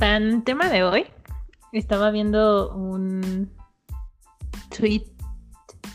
[0.00, 1.06] El tema de hoy,
[1.72, 3.50] estaba viendo un
[4.74, 5.04] tweet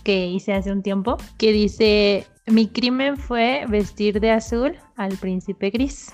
[0.03, 5.71] que hice hace un tiempo que dice, mi crimen fue vestir de azul al príncipe
[5.71, 6.13] gris,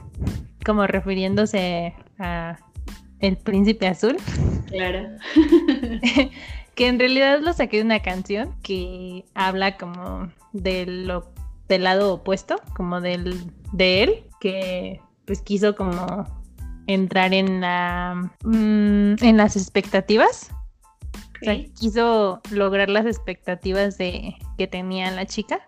[0.65, 2.57] como refiriéndose a
[3.19, 4.15] el príncipe azul.
[4.67, 5.09] Claro.
[6.75, 11.11] que en realidad lo saqué de una canción que habla como del,
[11.67, 16.40] del lado opuesto, como del, de él, que pues quiso como
[16.93, 20.51] entrar en la mm, en las expectativas.
[21.41, 25.59] O sea, quiso lograr las expectativas de que tenía la chica.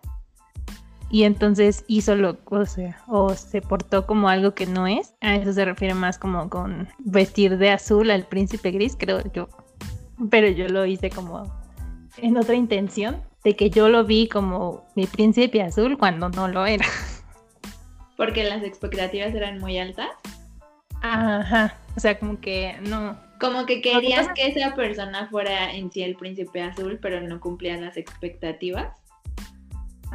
[1.09, 5.13] Y entonces hizo lo, o sea, o se portó como algo que no es.
[5.21, 9.47] A eso se refiere más como con vestir de azul al príncipe gris, creo yo.
[10.29, 11.51] Pero yo lo hice como
[12.17, 16.65] en otra intención, de que yo lo vi como mi príncipe azul cuando no lo
[16.65, 16.85] era.
[18.17, 20.09] Porque las expectativas eran muy altas.
[21.03, 23.17] Ajá, o sea, como que no.
[23.39, 27.81] Como que querías que esa persona fuera en sí el príncipe azul, pero no cumplían
[27.81, 28.97] las expectativas.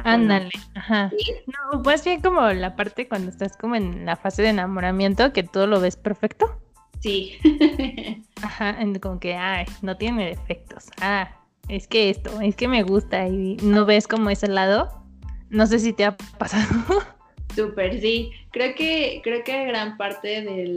[0.03, 1.11] Ándale, ajá.
[1.45, 5.43] No, pues bien como la parte cuando estás como en la fase de enamoramiento, que
[5.43, 6.59] todo lo ves perfecto.
[7.01, 7.37] Sí.
[8.41, 10.85] ajá, como que, ay, no tiene defectos.
[10.99, 11.29] Ah,
[11.67, 15.03] es que esto, es que me gusta y no ves como ese lado.
[15.49, 16.65] No sé si te ha pasado.
[17.55, 18.31] Súper, sí.
[18.51, 20.67] Creo que, creo que gran parte de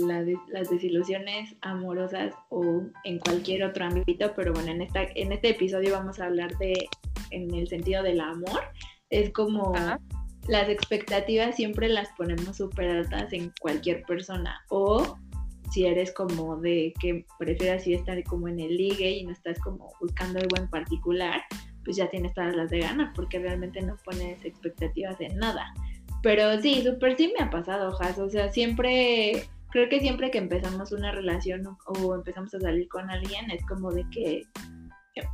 [0.48, 5.92] las desilusiones amorosas o en cualquier otro ámbito, pero bueno, en, esta, en este episodio
[5.92, 6.88] vamos a hablar de,
[7.30, 8.60] en el sentido del amor,
[9.10, 9.74] es como
[10.48, 15.16] las expectativas siempre las ponemos súper altas en cualquier persona o
[15.70, 19.58] si eres como de que prefieras ir estar como en el ligue y no estás
[19.60, 21.42] como buscando algo en particular,
[21.84, 25.72] pues ya tienes todas las de ganas porque realmente no pones expectativas en nada.
[26.22, 28.18] Pero sí, súper sí me ha pasado, Jas.
[28.18, 33.10] O sea, siempre, creo que siempre que empezamos una relación o, empezamos a salir con
[33.10, 34.46] alguien, es como de que,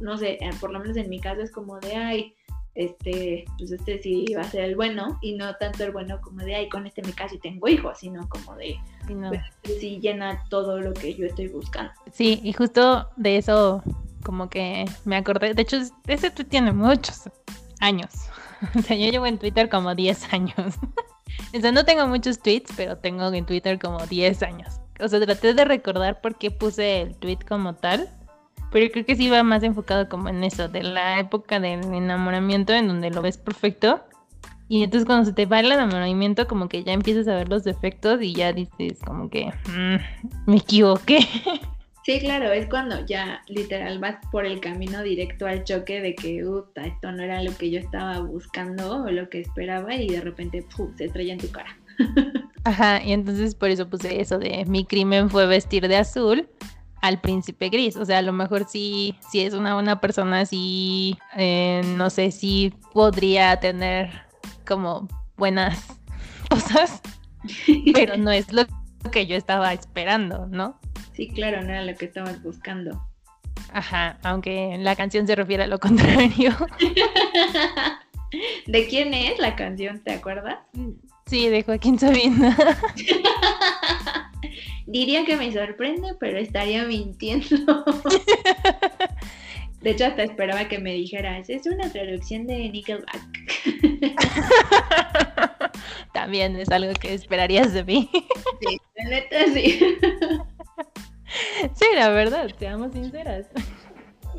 [0.00, 2.34] no sé, eh, por lo menos en mi caso es como de, ay,
[2.74, 6.38] este, pues este sí va a ser el bueno, y no tanto el bueno como
[6.38, 8.76] de, ay, con este me caso y tengo hijos, sino como de,
[9.06, 11.92] sí, pues, este llena todo lo que yo estoy buscando.
[12.12, 13.82] Sí, y justo de eso,
[14.24, 17.28] como que me acordé, de hecho, ese tú tiene muchos
[17.80, 18.10] años.
[18.78, 20.54] O sea, yo llevo en Twitter como 10 años.
[21.56, 24.80] O sea, no tengo muchos tweets, pero tengo en Twitter como 10 años.
[25.00, 28.08] O sea, traté de recordar por qué puse el tweet como tal.
[28.70, 32.74] Pero creo que sí va más enfocado como en eso, de la época del enamoramiento
[32.74, 34.02] en donde lo ves perfecto.
[34.68, 37.64] Y entonces cuando se te va el enamoramiento, como que ya empiezas a ver los
[37.64, 41.20] defectos y ya dices como que mm, me equivoqué.
[42.08, 46.42] Sí, claro, es cuando ya literal vas por el camino directo al choque de que,
[46.42, 50.22] puta, esto no era lo que yo estaba buscando o lo que esperaba y de
[50.22, 50.64] repente
[50.96, 51.76] se estrella en tu cara.
[52.64, 56.48] Ajá, y entonces por eso puse eso de mi crimen fue vestir de azul
[57.02, 57.94] al príncipe gris.
[57.96, 62.30] O sea, a lo mejor sí, si es una buena persona, sí, eh, no sé
[62.30, 64.08] si podría tener
[64.66, 65.84] como buenas
[66.48, 67.02] cosas,
[67.92, 68.64] pero no es lo
[69.12, 70.80] que yo estaba esperando, ¿no?
[71.18, 73.02] Sí, claro, no era lo que estabas buscando.
[73.72, 76.54] Ajá, aunque la canción se refiere a lo contrario.
[78.68, 80.00] ¿De quién es la canción?
[80.04, 80.58] ¿Te acuerdas?
[81.26, 82.56] Sí, de Joaquín Sabina.
[84.86, 87.84] Diría que me sorprende, pero estaría mintiendo.
[89.80, 93.42] De hecho, hasta esperaba que me dijeras, es una traducción de Nickelback.
[96.12, 98.08] También es algo que esperarías de mí.
[98.60, 99.80] Sí, la neta sí.
[101.74, 103.46] Sí, la verdad, seamos sinceras.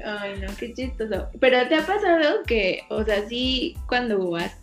[0.06, 1.30] Ay, no, qué chistoso.
[1.40, 4.58] Pero ¿te ha pasado que, o sea, sí, cuando has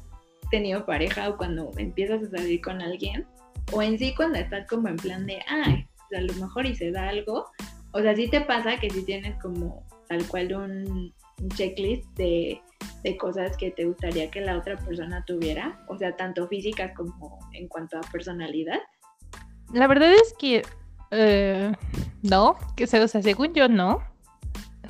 [0.50, 3.26] tenido pareja o cuando empiezas a salir con alguien,
[3.72, 5.86] o en sí cuando estás como en plan de, ay,
[6.16, 7.46] a lo mejor y se da algo,
[7.92, 11.14] o sea, sí te pasa que sí tienes como tal cual un,
[11.54, 12.60] checklist de,
[13.20, 17.68] cosas que te gustaría que la otra persona tuviera, o sea, tanto físicas como en
[17.68, 18.80] cuanto a personalidad.
[19.72, 20.62] La verdad es que
[21.10, 21.72] eh,
[22.22, 24.02] no, que o sea, según yo no.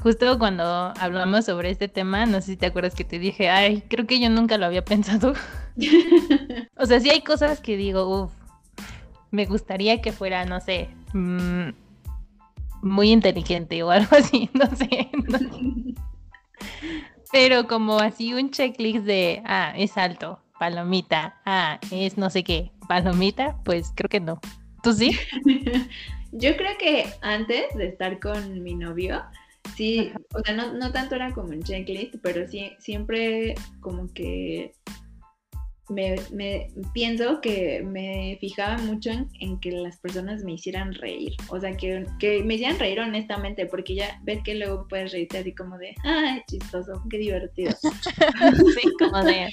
[0.03, 0.65] Justo cuando
[1.01, 4.21] hablamos sobre este tema, no sé si te acuerdas que te dije, ay, creo que
[4.21, 5.35] yo nunca lo había pensado.
[6.77, 8.33] o sea, sí hay cosas que digo, uff,
[9.31, 11.71] me gustaría que fuera, no sé, mm,
[12.83, 15.11] muy inteligente o algo así, no sé.
[17.33, 22.71] Pero como así un checklist de, ah, es alto, palomita, ah, es no sé qué,
[22.89, 24.41] palomita, pues creo que no.
[24.87, 25.11] ¿Tú sí?
[26.31, 29.21] Yo creo que antes de estar con mi novio,
[29.75, 34.75] sí, o sea, no, tanto era como un checklist, pero sí, siempre como que
[35.89, 39.11] me, me, pienso que me fijaba mucho
[39.41, 43.67] en, que las personas me hicieran reír, o sea, que, que, me hicieran reír honestamente,
[43.67, 47.73] porque ya ves que luego puedes reírte así como de, ay, chistoso, qué divertido.
[47.83, 49.49] sí, como de,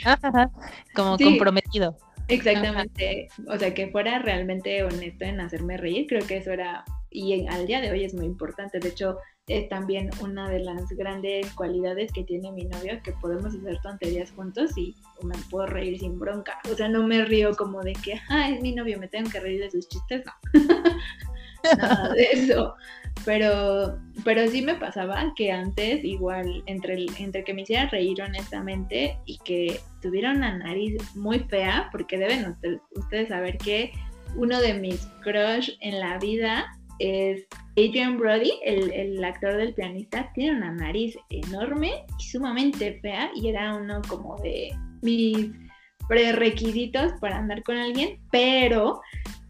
[0.94, 1.97] como comprometido.
[2.33, 7.47] Exactamente, o sea, que fuera realmente honesto en hacerme reír, creo que eso era, y
[7.47, 11.51] al día de hoy es muy importante, de hecho, es también una de las grandes
[11.53, 16.18] cualidades que tiene mi novio, que podemos hacer tonterías juntos y me puedo reír sin
[16.18, 16.59] bronca.
[16.71, 19.41] O sea, no me río como de que, ah, es mi novio, me tengo que
[19.41, 20.31] reír de sus chistes, no.
[21.77, 22.75] Nada de eso.
[23.25, 29.18] Pero, pero sí me pasaba que antes, igual, entre, entre que me hiciera reír honestamente
[29.25, 32.56] y que tuviera una nariz muy fea, porque deben
[32.95, 33.92] ustedes saber que
[34.36, 36.65] uno de mis crush en la vida
[37.00, 43.50] es Adrian Brody, el, actor del pianista, tiene una nariz enorme y sumamente fea y
[43.50, 44.71] era uno como de
[45.01, 45.51] mis
[46.07, 49.01] prerequisitos para andar con alguien, pero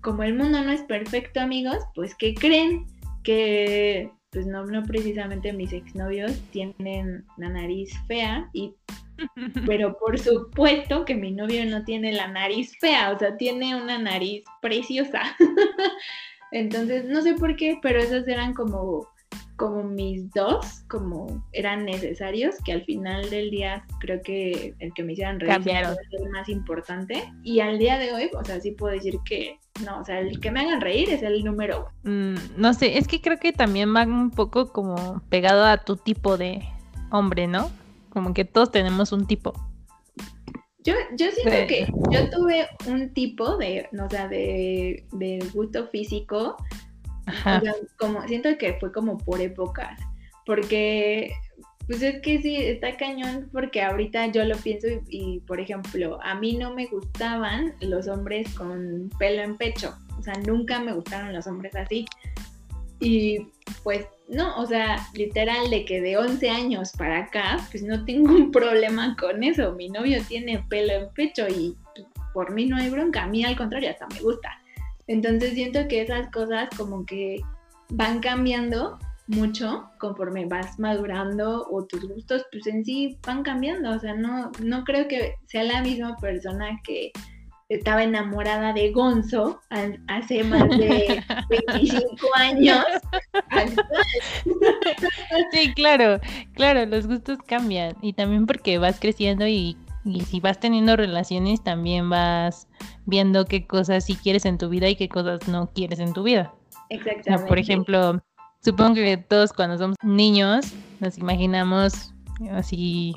[0.04, 2.86] como el mundo no es perfecto amigos, pues ¿qué creen?
[3.24, 8.76] Que pues no, no precisamente mis exnovios tienen la nariz fea y
[9.68, 13.98] pero por supuesto que mi novio no tiene la nariz fea, o sea, tiene una
[13.98, 15.22] nariz preciosa.
[16.52, 19.08] Entonces, no sé por qué, pero esos eran como,
[19.58, 25.04] como mis dos, como eran necesarios, que al final del día creo que el que
[25.04, 27.24] me hicieran reír es el más importante.
[27.44, 30.40] Y al día de hoy, o sea, sí puedo decir que no, o sea, el
[30.40, 32.36] que me hagan reír es el número uno.
[32.36, 35.96] Mm, no sé, es que creo que también va un poco como pegado a tu
[35.98, 36.64] tipo de
[37.12, 37.72] hombre, ¿no?
[38.10, 39.54] Como que todos tenemos un tipo.
[40.84, 45.06] Yo, yo siento que yo tuve un tipo de, o sea, de,
[45.54, 46.58] gusto físico,
[47.98, 50.00] Como, siento que fue como por épocas,
[50.46, 51.32] porque,
[51.88, 56.36] pues es que sí, está cañón, porque ahorita yo lo pienso y, por ejemplo, a
[56.36, 61.34] mí no me gustaban los hombres con pelo en pecho, o sea, nunca me gustaron
[61.34, 62.06] los hombres así.
[63.00, 63.48] Y
[63.84, 68.32] pues no, o sea, literal de que de 11 años para acá, pues no tengo
[68.34, 69.74] un problema con eso.
[69.74, 71.76] Mi novio tiene pelo en pecho y
[72.34, 73.24] por mí no hay bronca.
[73.24, 74.50] A mí al contrario, hasta me gusta.
[75.08, 77.42] Entonces siento que esas cosas como que
[77.90, 78.98] van cambiando
[79.28, 83.92] mucho conforme vas madurando o tus gustos pues en sí van cambiando.
[83.92, 87.12] O sea, no, no creo que sea la misma persona que
[87.70, 89.62] estaba enamorada de Gonzo
[90.08, 92.84] hace más de 25 años.
[95.52, 96.20] Sí, claro,
[96.54, 102.10] claro, los gustos cambian y también porque vas creciendo y, si vas teniendo relaciones también
[102.10, 102.68] vas
[103.06, 106.24] viendo qué cosas sí quieres en tu vida y qué cosas no quieres en tu
[106.24, 106.54] vida.
[106.90, 107.48] Exactamente.
[107.48, 108.22] por ejemplo,
[108.62, 112.14] supongo que todos cuando somos niños nos imaginamos
[112.52, 113.16] así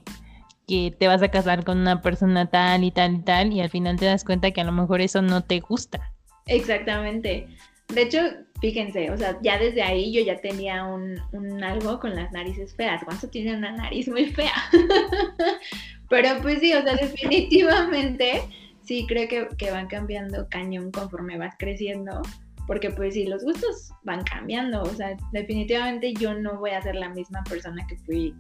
[0.67, 3.71] que te vas a casar con una persona tal y tal y tal y al
[3.71, 6.13] final te das cuenta que a lo mejor eso no te gusta.
[6.47, 7.49] Exactamente.
[7.89, 8.19] De hecho,
[8.61, 11.21] fíjense, o sea, ya desde ahí yo ya tenía un,
[11.63, 13.03] algo con las narices feas.
[13.05, 14.55] Juanzo tiene una nariz muy fea.
[16.09, 18.43] Pero pues sí, o sea, definitivamente
[18.83, 22.23] sí creo que, que van cambiando cañón conforme vas creciendo
[22.67, 26.97] porque pues sí, los gustos van cambiando, o sea, definitivamente yo no voy a ser
[26.97, 28.35] la misma persona que fui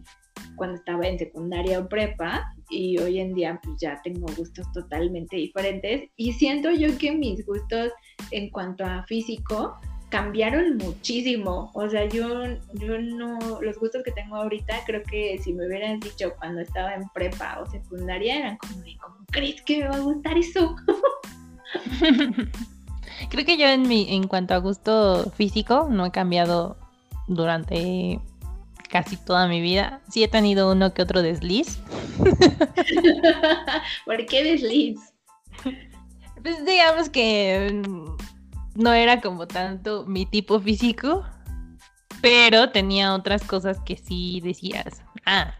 [0.57, 5.37] cuando estaba en secundaria o prepa y hoy en día pues ya tengo gustos totalmente
[5.37, 6.11] diferentes.
[6.17, 7.93] Y siento yo que mis gustos
[8.33, 12.45] en cuanto a físico cambiaron muchísimo, o sea, yo,
[12.75, 16.95] yo no, los gustos que tengo ahorita creo que si me hubieran dicho cuando estaba
[16.95, 20.77] en prepa o secundaria eran como, ¿cómo crees que me va a gustar eso?
[23.31, 26.77] creo que yo en mi, en cuanto a gusto físico no he cambiado
[27.27, 28.21] durante
[28.89, 30.01] casi toda mi vida.
[30.09, 31.79] Sí he tenido uno que otro desliz.
[34.05, 35.01] ¿Por qué desliz?
[36.43, 37.83] Pues digamos que
[38.76, 41.25] no era como tanto mi tipo físico,
[42.21, 45.54] pero tenía otras cosas que sí decías, ah,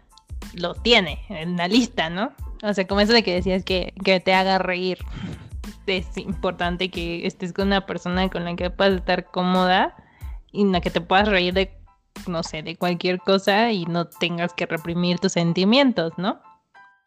[0.54, 2.32] lo tiene en la lista, ¿no?
[2.62, 4.99] O sea, como eso de que decías que, que te haga reír.
[5.87, 9.94] Es importante que estés con una persona con la que puedas estar cómoda
[10.50, 11.76] y en la que te puedas reír de
[12.28, 16.40] no sé, de cualquier cosa y no tengas que reprimir tus sentimientos, ¿no?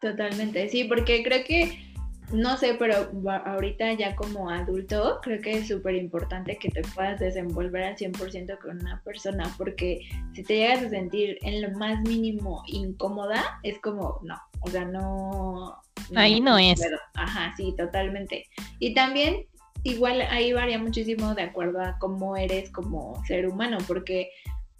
[0.00, 1.89] Totalmente, sí, porque creo que,
[2.32, 3.10] no sé, pero
[3.44, 8.58] ahorita ya como adulto, creo que es súper importante que te puedas desenvolver al 100%
[8.58, 10.00] con una persona, porque
[10.34, 14.84] si te llegas a sentir en lo más mínimo incómoda, es como, no, o sea,
[14.84, 15.82] no...
[16.14, 16.80] ahí no, es.
[17.14, 18.46] Ajá, sí, totalmente.
[18.78, 19.46] Y también
[19.82, 24.30] igual ahí varía muchísimo de acuerdo a cómo eres como ser humano, porque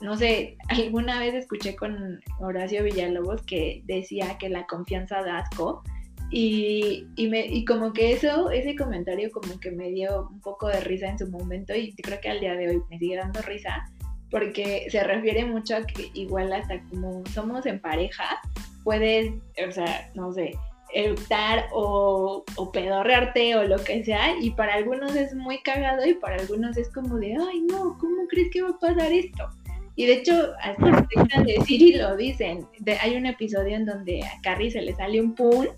[0.01, 5.83] no sé, alguna vez escuché con Horacio Villalobos que decía que la confianza da asco
[6.31, 10.69] Y, y, me, y como que eso, ese comentario como que me dio un poco
[10.69, 13.43] de risa en su momento y creo que al día de hoy me sigue dando
[13.43, 13.91] risa
[14.31, 18.41] porque se refiere mucho a que igual hasta como somos en pareja,
[18.85, 19.33] puedes,
[19.67, 20.53] o sea, no sé,
[20.95, 26.15] eructar o, o, pedorrearte o lo que sea, y para algunos es muy cagado y
[26.15, 29.49] para algunos es como de, ay no, ¿cómo crees que va a pasar esto?
[29.97, 32.67] Y de hecho, hasta lo decir y lo dicen.
[33.03, 35.69] hay un episodio en donde a Carrie se le sale un pool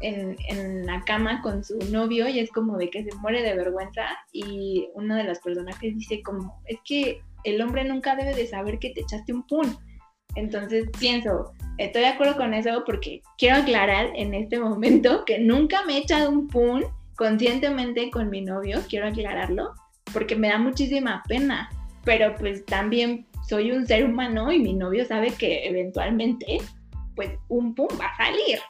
[0.00, 3.54] en, en, la cama con su novio y es como de que se muere de
[3.54, 8.46] vergüenza y uno de los personajes dice como, es que el hombre nunca debe de
[8.46, 9.66] saber que te echaste un pool.
[10.34, 15.84] Entonces pienso, estoy de acuerdo con eso porque quiero aclarar en este momento que nunca
[15.84, 16.84] me he echado un pun
[17.16, 19.74] conscientemente con mi novio, quiero aclararlo,
[20.12, 21.68] porque me da muchísima pena,
[22.04, 26.58] pero pues también soy un ser humano y mi novio sabe que eventualmente
[27.16, 28.60] pues un pum va a salir.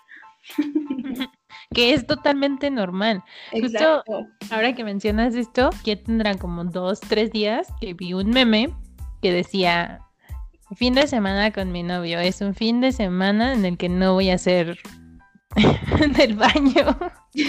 [1.75, 3.23] que es totalmente normal.
[3.53, 4.03] Justo
[4.51, 8.71] ahora que mencionas esto, que tendrán como dos, tres días que vi un meme
[9.23, 10.01] que decía,
[10.77, 14.15] fin de semana con mi novio, es un fin de semana en el que no
[14.15, 14.79] voy a hacer
[16.17, 16.99] del baño.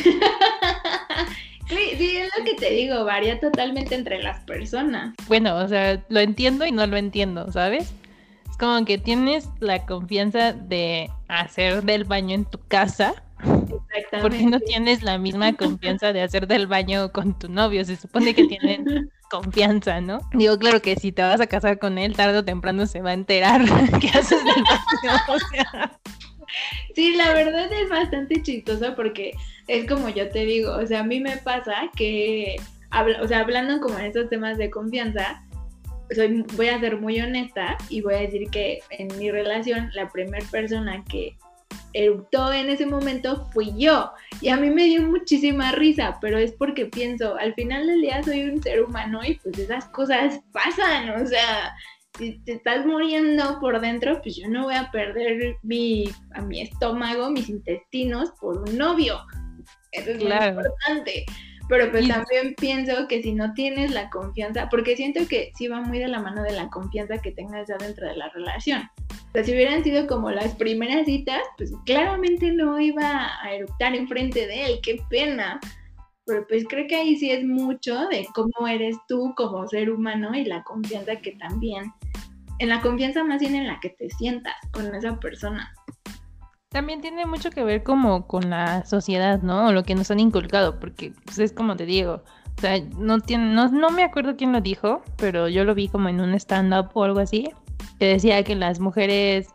[1.69, 5.13] Sí, es lo que te digo, varía totalmente entre las personas.
[5.27, 7.93] Bueno, o sea, lo entiendo y no lo entiendo, ¿sabes?
[8.59, 13.13] Como que tienes la confianza de hacer del baño en tu casa.
[13.39, 14.19] Exactamente.
[14.21, 17.85] Porque no tienes la misma confianza de hacer del baño con tu novio.
[17.85, 20.19] Se supone que tienen confianza, ¿no?
[20.33, 23.11] Digo, claro que si te vas a casar con él, tarde o temprano se va
[23.11, 23.61] a enterar
[24.01, 25.19] que haces del baño.
[25.29, 25.99] O sea.
[26.95, 29.31] Sí, la verdad es bastante chistoso porque
[29.67, 32.57] es como yo te digo, o sea, a mí me pasa que,
[33.21, 35.43] o sea, hablando como en estos temas de confianza,
[36.13, 40.09] soy, voy a ser muy honesta y voy a decir que en mi relación la
[40.09, 41.37] primera persona que
[41.93, 44.11] eruptó en ese momento fui yo.
[44.41, 48.23] Y a mí me dio muchísima risa, pero es porque pienso, al final del día
[48.23, 51.73] soy un ser humano y pues esas cosas pasan, o sea,
[52.17, 56.61] si te estás muriendo por dentro, pues yo no voy a perder mi, a mi
[56.61, 59.19] estómago, mis intestinos por un novio.
[59.91, 61.25] Eso es muy importante.
[61.69, 65.81] Pero pues también pienso que si no tienes la confianza, porque siento que sí va
[65.81, 68.81] muy de la mano de la confianza que tengas ya dentro de la relación.
[69.29, 73.95] O sea, si hubieran sido como las primeras citas, pues claramente no iba a eructar
[73.95, 75.59] enfrente de él, qué pena.
[76.25, 80.35] Pero pues creo que ahí sí es mucho de cómo eres tú como ser humano
[80.35, 81.93] y la confianza que también,
[82.57, 85.71] en la confianza más bien en la que te sientas con esa persona.
[86.69, 89.67] También tiene mucho que ver como con la sociedad, ¿no?
[89.67, 92.21] O lo que nos han inculcado, porque pues, es como te digo,
[92.57, 95.87] o sea, no, tiene, no, no me acuerdo quién lo dijo, pero yo lo vi
[95.87, 97.49] como en un stand-up o algo así,
[97.97, 99.47] que decía que las mujeres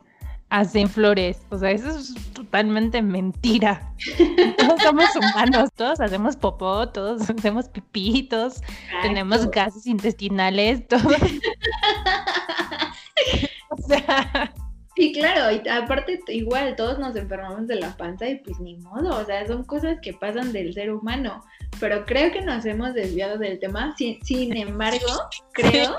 [0.51, 1.41] hacen flores.
[1.51, 3.95] O sea, eso es totalmente mentira.
[4.59, 8.61] Todos somos humanos, todos hacemos popó, todos hacemos pipitos,
[9.03, 11.05] tenemos gases intestinales, todos.
[13.71, 14.53] o sea.
[14.97, 19.19] Sí, claro, y aparte igual todos nos enfermamos de la panza y pues ni modo,
[19.19, 21.45] o sea, son cosas que pasan del ser humano,
[21.81, 25.97] pero creo que nos hemos desviado del tema, sin, sin embargo, creo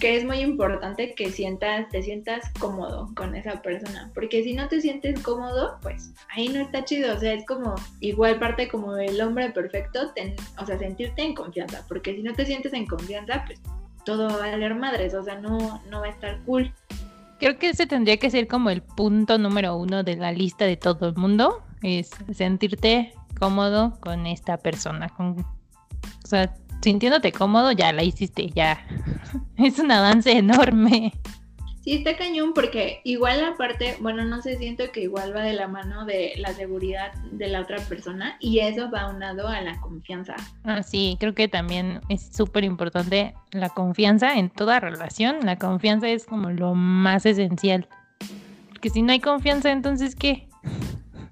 [0.00, 4.66] que es muy importante que sientas, te sientas cómodo con esa persona, porque si no
[4.66, 8.94] te sientes cómodo, pues ahí no está chido, o sea, es como igual parte como
[8.94, 10.12] del hombre perfecto,
[10.58, 13.60] o sea, sentirte en confianza, porque si no te sientes en confianza, pues
[14.04, 16.72] todo va a valer madres, o sea, no, no va a estar cool.
[17.38, 20.76] Creo que ese tendría que ser como el punto número uno de la lista de
[20.76, 27.92] todo el mundo, es sentirte cómodo con esta persona, con, o sea, sintiéndote cómodo, ya
[27.92, 28.86] la hiciste, ya.
[29.56, 31.12] es un avance enorme.
[31.84, 35.68] Sí, está cañón porque igual aparte, bueno, no sé, siento que igual va de la
[35.68, 40.34] mano de la seguridad de la otra persona y eso va unado a la confianza.
[40.62, 45.40] Ah, sí, creo que también es súper importante la confianza en toda relación.
[45.42, 47.86] La confianza es como lo más esencial.
[48.70, 50.48] Porque si no hay confianza, entonces ¿qué?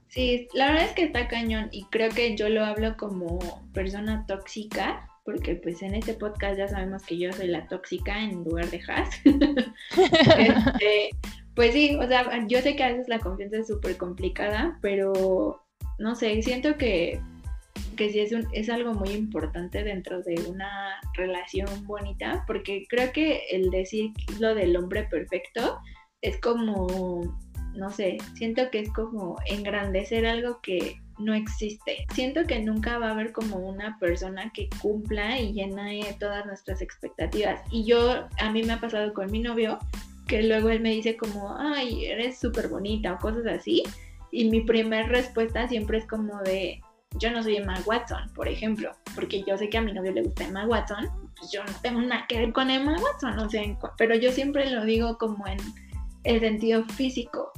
[0.08, 3.38] Sí, la verdad es que está cañón y creo que yo lo hablo como
[3.72, 8.44] persona tóxica porque pues en este podcast ya sabemos que yo soy la tóxica en
[8.44, 9.20] lugar de Has.
[10.38, 11.10] Este,
[11.54, 15.62] pues sí, o sea, yo sé que a veces la confianza es súper complicada, pero
[15.98, 17.20] no sé, siento que,
[17.96, 23.12] que sí es, un, es algo muy importante dentro de una relación bonita, porque creo
[23.12, 25.78] que el decir lo del hombre perfecto
[26.22, 27.36] es como,
[27.74, 32.06] no sé, siento que es como engrandecer algo que no existe.
[32.14, 36.82] Siento que nunca va a haber como una persona que cumpla y llene todas nuestras
[36.82, 37.60] expectativas.
[37.70, 39.78] Y yo, a mí me ha pasado con mi novio,
[40.26, 43.82] que luego él me dice como, ay, eres súper bonita o cosas así.
[44.30, 46.80] Y mi primera respuesta siempre es como de,
[47.18, 50.22] yo no soy Emma Watson, por ejemplo, porque yo sé que a mi novio le
[50.22, 53.62] gusta Emma Watson, pues yo no tengo nada que ver con Emma Watson, o sea,
[53.98, 55.58] pero yo siempre lo digo como en
[56.24, 57.52] el sentido físico.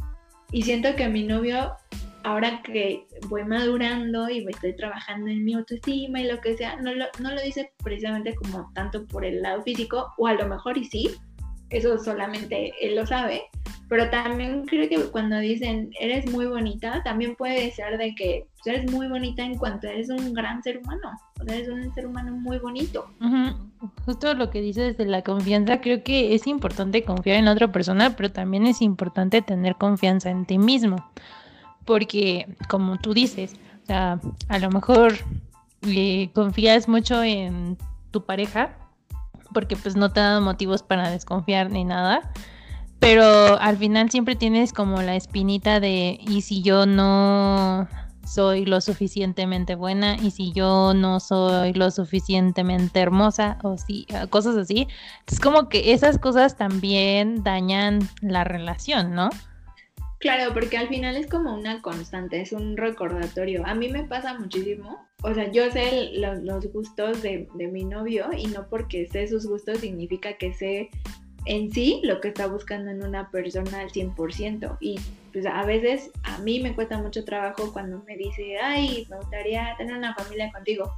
[0.51, 1.73] Y siento que mi novio,
[2.25, 6.93] ahora que voy madurando y estoy trabajando en mi autoestima y lo que sea, no
[6.95, 10.77] lo, no lo dice precisamente como tanto por el lado físico, o a lo mejor
[10.77, 11.11] y sí,
[11.71, 13.43] eso solamente él lo sabe,
[13.89, 18.75] pero también creo que cuando dicen eres muy bonita, también puede ser de que pues,
[18.75, 22.07] eres muy bonita en cuanto eres un gran ser humano, o sea, eres un ser
[22.07, 23.07] humano muy bonito.
[24.07, 28.17] Justo lo que dices de la confianza, creo que es importante confiar en otra persona,
[28.17, 31.11] pero también es importante tener confianza en ti mismo,
[31.85, 35.15] porque como tú dices, o sea, a lo mejor
[35.83, 37.77] eh, confías mucho en
[38.11, 38.77] tu pareja,
[39.53, 42.33] porque pues no te ha dado motivos para desconfiar ni nada
[43.05, 47.87] pero al final siempre tienes como la espinita de, ¿y si yo no
[48.27, 50.17] soy lo suficientemente buena?
[50.17, 53.59] ¿Y si yo no soy lo suficientemente hermosa?
[53.63, 54.89] O si, cosas así.
[55.27, 59.29] Es como que esas cosas también dañan la relación, ¿no?
[60.25, 63.63] Claro, porque al final es como una constante, es un recordatorio.
[63.67, 65.07] A mí me pasa muchísimo.
[65.23, 69.47] O sea, yo sé los gustos de, de mi novio y no porque sé sus
[69.47, 70.89] gustos significa que sé
[71.45, 74.79] en sí lo que está buscando en una persona al 100%.
[74.81, 74.99] Y
[75.31, 79.75] pues a veces a mí me cuesta mucho trabajo cuando me dice, ay, me gustaría
[79.77, 80.91] tener una familia contigo.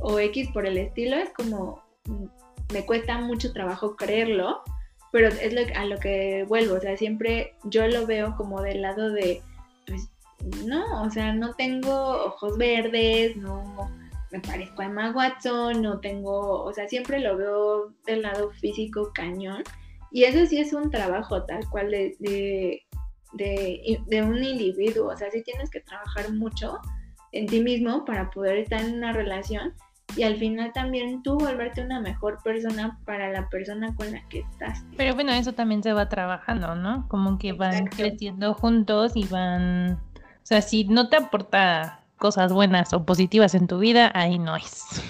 [0.00, 2.26] O X por el estilo, es como, mm,
[2.74, 4.62] me cuesta mucho trabajo creerlo,
[5.14, 6.74] pero es lo, a lo que vuelvo.
[6.74, 9.42] O sea, siempre yo lo veo como del lado de,
[9.86, 10.10] pues
[10.66, 13.92] no, o sea, no tengo ojos verdes, no
[14.32, 19.12] me parezco a Emma Watson, no tengo, o sea, siempre lo veo del lado físico
[19.14, 19.62] cañón
[20.10, 22.82] y eso sí es un trabajo tal cual de,
[23.32, 26.80] de, un individuo, o sea, sí tienes que trabajar mucho
[27.30, 29.74] en ti mismo para poder estar en una relación
[30.16, 34.40] y al final también tú volverte una mejor persona para la persona con la que
[34.40, 34.84] estás.
[34.96, 37.08] Pero bueno, eso también se va trabajando, ¿no?
[37.08, 42.92] Como que van creciendo juntos y van, o sea, si no te aporta cosas buenas
[42.92, 45.02] o positivas en tu vida, ahí no es.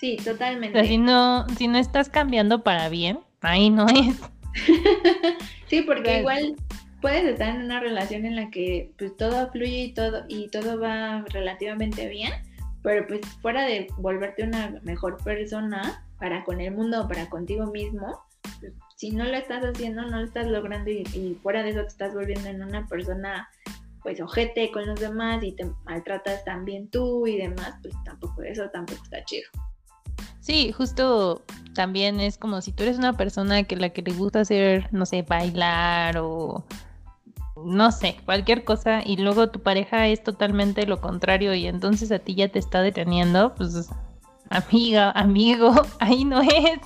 [0.00, 0.78] Sí, totalmente.
[0.78, 4.20] O sea, si no, si no estás cambiando para bien, ahí no es.
[5.66, 6.56] sí, porque igual
[7.00, 10.80] puedes estar en una relación en la que pues todo fluye y todo y todo
[10.80, 12.32] va relativamente bien,
[12.82, 17.66] pero pues fuera de volverte una mejor persona para con el mundo o para contigo
[17.66, 18.20] mismo,
[18.60, 21.88] pues, si no lo estás haciendo, no lo estás logrando y, fuera de eso te
[21.88, 23.48] estás volviendo en una persona
[24.02, 28.68] pues ojete con los demás y te maltratas también tú y demás, pues tampoco eso
[28.70, 29.48] tampoco está chido.
[30.40, 31.42] Sí, justo
[31.74, 35.04] también es como si tú eres una persona que la que le gusta hacer, no
[35.04, 36.64] sé, bailar o
[37.64, 42.18] no sé, cualquier cosa y luego tu pareja es totalmente lo contrario y entonces a
[42.18, 43.88] ti ya te está deteniendo, pues
[44.50, 46.80] amiga, amigo, ahí no es.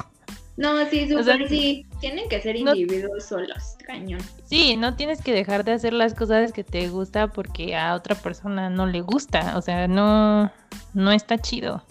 [0.56, 1.87] No, sí, súper sí.
[2.00, 4.20] Tienen que ser individuos solos, cañón.
[4.44, 8.14] Sí, no tienes que dejar de hacer las cosas que te gusta porque a otra
[8.14, 9.56] persona no le gusta.
[9.56, 10.52] O sea, no,
[10.92, 11.82] no está chido.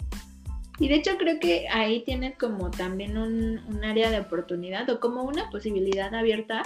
[0.78, 5.00] Y de hecho creo que ahí tienes como también un, un, área de oportunidad o
[5.00, 6.62] como una posibilidad abierta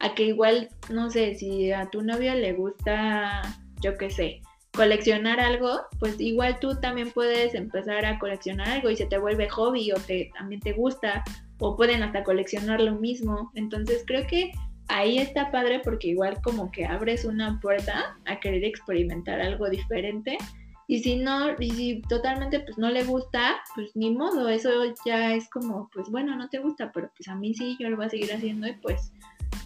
[0.00, 3.42] a que igual, no sé, si a tu novio le gusta,
[3.80, 8.96] yo qué sé, coleccionar algo, pues igual tú también puedes empezar a coleccionar algo y
[8.96, 11.22] se te vuelve hobby o te, también te gusta
[11.58, 13.50] o pueden hasta coleccionar lo mismo.
[13.54, 14.52] Entonces creo que
[14.88, 20.38] ahí está padre porque igual como que abres una puerta a querer experimentar algo diferente
[20.86, 24.70] y si no, y si totalmente pues no le gusta, pues ni modo, eso
[25.04, 27.96] ya es como, pues bueno, no te gusta, pero pues a mí sí, yo lo
[27.96, 29.12] voy a seguir haciendo y pues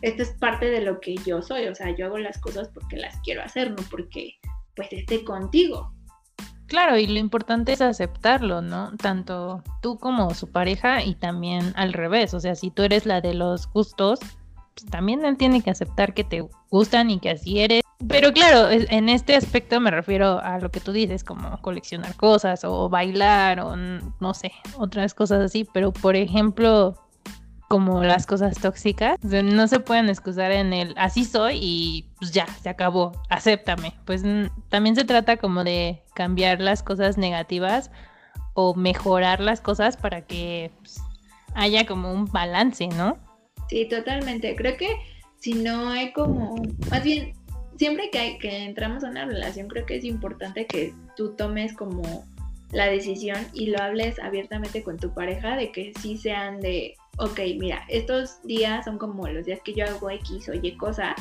[0.04, 2.96] esto es parte de lo que yo soy, o sea, yo hago las cosas porque
[2.96, 4.34] las quiero hacer, no porque
[4.76, 5.92] pues esté contigo.
[6.66, 8.94] Claro, y lo importante es aceptarlo, ¿no?
[8.98, 13.22] Tanto tú como su pareja y también al revés, o sea, si tú eres la
[13.22, 14.20] de los gustos,
[14.74, 18.70] pues también él tiene que aceptar que te gustan y que así eres pero claro,
[18.70, 23.60] en este aspecto me refiero a lo que tú dices, como coleccionar cosas o bailar
[23.60, 25.66] o no sé, otras cosas así.
[25.72, 26.96] Pero por ejemplo,
[27.68, 32.46] como las cosas tóxicas, no se pueden excusar en el así soy y pues ya,
[32.46, 33.94] se acabó, acéptame.
[34.04, 34.22] Pues
[34.68, 37.90] también se trata como de cambiar las cosas negativas
[38.54, 41.00] o mejorar las cosas para que pues,
[41.54, 43.18] haya como un balance, ¿no?
[43.68, 44.54] Sí, totalmente.
[44.56, 44.96] Creo que
[45.40, 46.54] si no hay como,
[46.90, 47.32] más bien
[47.76, 52.24] siempre que, que entramos a una relación, creo que es importante que tú tomes como
[52.70, 57.40] la decisión y lo hables abiertamente con tu pareja de que sí sean de, ok,
[57.58, 61.14] mira, estos días son como los días que yo hago X o Y cosa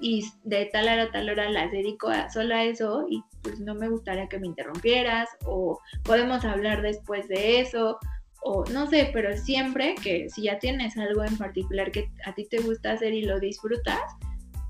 [0.00, 3.74] y de tal hora a tal hora las dedico solo a eso y pues no
[3.74, 7.98] me gustaría que me interrumpieras o podemos hablar después de eso
[8.42, 12.46] o no sé, pero siempre que si ya tienes algo en particular que a ti
[12.46, 14.00] te gusta hacer y lo disfrutas,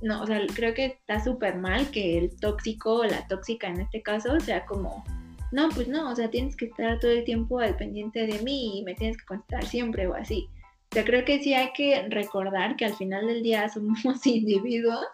[0.03, 3.81] no, o sea, creo que está súper mal que el tóxico o la tóxica en
[3.81, 5.05] este caso sea como,
[5.53, 8.79] no, pues no, o sea, tienes que estar todo el tiempo al pendiente de mí
[8.79, 10.49] y me tienes que contestar siempre o así.
[10.91, 15.07] O sea, creo que sí hay que recordar que al final del día somos individuos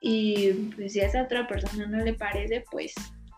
[0.00, 2.94] y pues si a esa otra persona no le parece, pues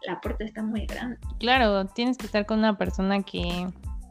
[0.07, 1.19] la puerta está muy grande.
[1.41, 3.67] Claro, tienes que estar con una persona que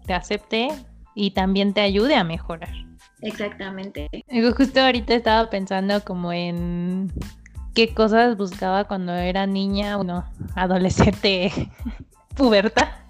[0.05, 0.67] te acepte
[1.15, 2.73] y también te ayude a mejorar.
[3.21, 4.09] Exactamente.
[4.57, 7.13] Justo ahorita estaba pensando como en
[7.73, 11.49] qué cosas buscaba cuando era niña, bueno, adolescente,
[12.35, 13.05] puberta.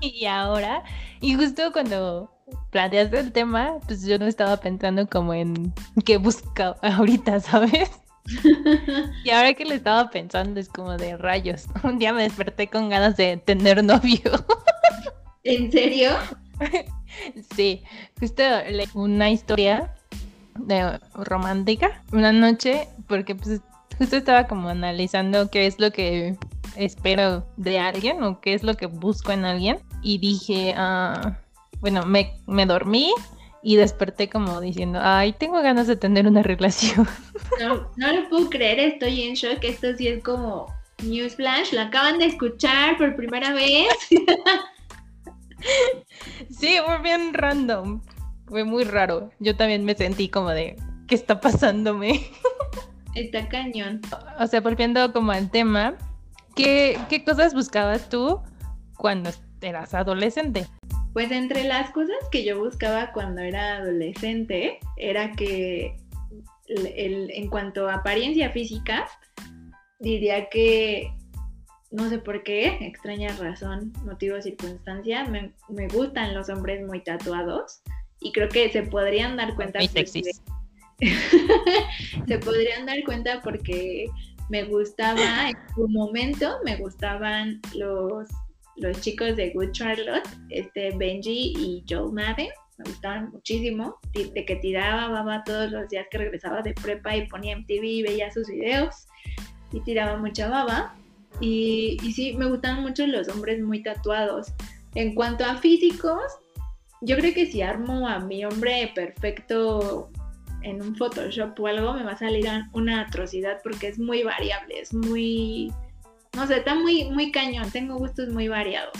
[0.00, 0.82] y ahora,
[1.20, 2.33] y justo cuando
[2.70, 5.72] planteaste el tema, pues yo no estaba pensando como en
[6.04, 7.90] qué buscaba ahorita, ¿sabes?
[9.22, 11.66] y ahora que le estaba pensando es como de rayos.
[11.82, 14.30] Un día me desperté con ganas de tener novio.
[15.44, 16.10] ¿En serio?
[17.54, 17.82] sí,
[18.18, 18.42] justo
[18.94, 19.94] una historia
[20.58, 23.60] de romántica una noche porque pues
[23.98, 26.38] justo estaba como analizando qué es lo que
[26.76, 31.38] espero de alguien o qué es lo que busco en alguien y dije, ah,
[31.84, 33.12] bueno, me, me dormí
[33.62, 37.06] y desperté como diciendo, ay, tengo ganas de tener una relación.
[37.60, 42.18] No, no lo puedo creer, estoy en shock, esto sí es como Newsflash, lo acaban
[42.18, 43.88] de escuchar por primera vez.
[46.50, 48.02] Sí, fue bien random.
[48.46, 49.30] Fue muy raro.
[49.40, 52.20] Yo también me sentí como de, ¿qué está pasándome?
[53.14, 54.02] Está cañón.
[54.38, 55.94] O sea, volviendo como al tema,
[56.54, 58.42] ¿qué, qué cosas buscabas tú
[58.98, 59.30] cuando
[59.62, 60.66] eras adolescente?
[61.14, 65.96] Pues entre las cosas que yo buscaba cuando era adolescente era que
[66.66, 69.06] en cuanto a apariencia física,
[70.00, 71.10] diría que
[71.94, 75.52] no sé por qué, extraña razón, motivo, circunstancia, me,
[75.88, 77.82] gustan los hombres muy tatuados
[78.20, 79.78] y creo que se podrían dar cuenta.
[82.26, 84.06] se podrían dar cuenta porque
[84.48, 88.26] me gustaba, en su momento me gustaban los,
[88.76, 94.56] los chicos de Good Charlotte, este Benji y Joel Madden, me gustaban muchísimo, de que
[94.56, 98.48] tiraba baba todos los días que regresaba de prepa y ponía MTV y veía sus
[98.48, 99.06] videos
[99.72, 100.96] y tiraba mucha baba.
[101.40, 104.52] Y, sí, me gustan mucho los hombres muy tatuados.
[104.94, 106.22] En cuanto a físicos,
[107.00, 110.10] yo creo que si armo a mi hombre perfecto
[110.62, 114.80] en un Photoshop o algo, me va a salir una atrocidad porque es muy variable,
[114.80, 115.72] es muy,
[116.36, 118.92] no sé, está muy, muy cañón, tengo gustos muy variados.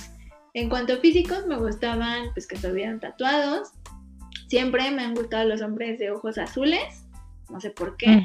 [0.54, 3.72] En cuanto a físicos, me gustaban, pues que estuvieran tatuados.
[4.48, 7.06] Siempre me han gustado los hombres de ojos azules,
[7.50, 8.22] no sé por qué.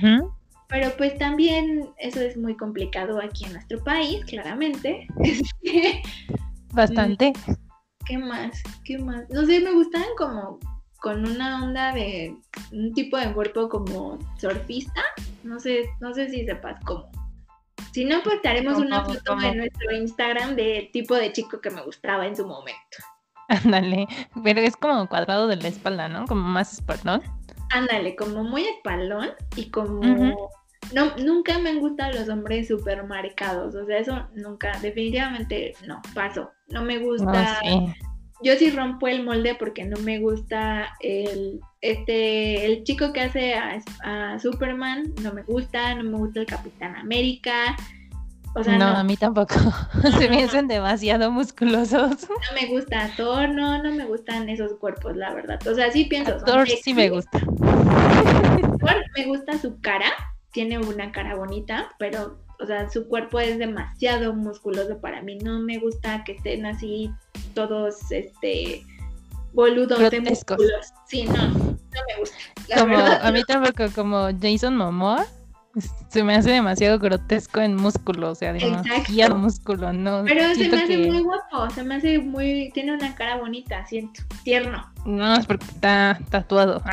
[0.68, 5.08] Pero pues también eso es muy complicado aquí en nuestro país, claramente.
[6.74, 7.34] Bastante.
[8.06, 8.62] ¿Qué más?
[8.84, 9.28] ¿Qué más?
[9.32, 10.60] No sé, me gustaban como
[11.02, 12.36] con una onda de
[12.72, 15.02] un tipo de cuerpo como surfista.
[15.44, 17.10] No sé, no sé si sepas cómo.
[17.92, 21.82] Si no, pues haremos una foto en nuestro Instagram del tipo de chico que me
[21.82, 22.98] gustaba en su momento.
[23.48, 24.08] Ándale,
[24.44, 26.26] pero es como cuadrado de la espalda, ¿no?
[26.26, 27.24] Como más espaldón.
[27.72, 30.02] Ándale, como muy espaldón y como
[30.94, 36.02] no, nunca me han gustado los hombres súper marcados, o sea, eso nunca, definitivamente no,
[36.16, 37.60] paso, no me gusta.
[38.42, 43.56] Yo sí rompo el molde porque no me gusta el, este, el chico que hace
[43.56, 47.76] a, Superman, no me gusta, no me gusta el Capitán América,
[48.56, 49.54] o sea, no, a mí tampoco.
[50.18, 52.28] Se me hacen demasiado musculosos.
[52.30, 55.60] No me gusta Thor, no, no me gustan esos cuerpos, la verdad.
[55.68, 56.38] O sea, sí pienso.
[56.44, 57.40] Thor sí me gusta.
[57.40, 60.12] Thor me gusta su cara,
[60.52, 65.38] tiene una cara bonita, pero, o sea, su cuerpo es demasiado musculoso para mí.
[65.38, 67.12] No me gusta que estén así
[67.54, 68.84] todos, este,
[69.54, 70.94] boludos de músculos.
[71.08, 71.69] Sí, no,
[72.00, 72.38] no me gusta.
[72.78, 75.26] como, a mí tampoco, como Jason Momoa.
[76.10, 80.24] Se me hace demasiado grotesco en músculo, o sea, demasiado músculo, ¿no?
[80.26, 84.24] Pero se me hace muy guapo, se me hace muy, tiene una cara bonita, siento,
[84.44, 84.92] tierno.
[85.06, 86.82] No, es porque está tatuado.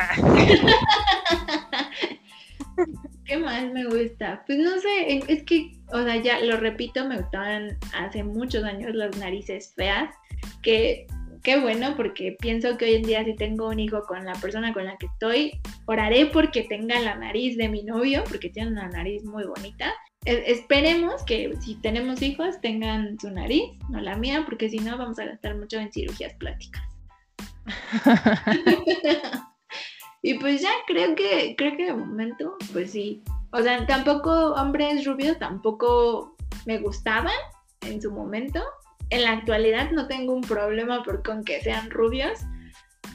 [3.25, 4.43] ¿Qué más me gusta?
[4.45, 8.93] Pues no sé, es que, o sea, ya lo repito, me gustaban hace muchos años
[8.93, 10.13] las narices feas,
[10.61, 11.07] que
[11.47, 14.73] qué bueno, porque pienso que hoy en día si tengo un hijo con la persona
[14.73, 18.89] con la que estoy, oraré porque tenga la nariz de mi novio, porque tiene una
[18.89, 19.93] nariz muy bonita.
[20.25, 25.19] esperemos que si tenemos hijos tengan su nariz, no la mía, porque si no vamos
[25.19, 26.83] a gastar mucho en cirugías plásticas.
[30.21, 33.23] Y pues ya creo que, creo que de momento, pues sí.
[33.53, 37.37] O sea, tampoco hombres rubios tampoco me gustaban
[37.81, 38.61] en su momento.
[39.09, 42.39] En la actualidad no tengo un problema por con que sean rubios,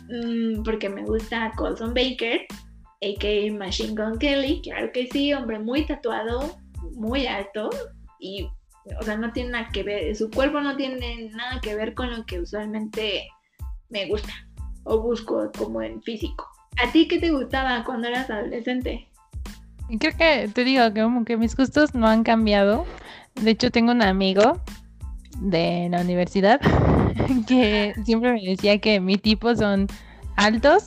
[0.09, 2.47] mm, porque me gusta Colson Baker,
[3.03, 3.53] a.k.a.
[3.53, 6.57] Machine Gun Kelly, claro que sí, hombre muy tatuado,
[6.95, 7.69] muy alto
[8.21, 8.49] y,
[8.99, 12.11] o sea, no tiene nada que ver, su cuerpo no tiene nada que ver con
[12.11, 13.29] lo que usualmente
[13.91, 14.33] me gusta
[14.85, 16.49] o busco como en físico.
[16.83, 19.09] ¿A ti qué te gustaba cuando eras adolescente?
[20.01, 22.87] Creo que te digo que como que mis gustos no han cambiado.
[23.35, 24.61] De hecho, tengo un amigo
[25.43, 26.61] de la universidad
[27.47, 29.89] que siempre me decía que mi tipo son
[30.37, 30.87] altos.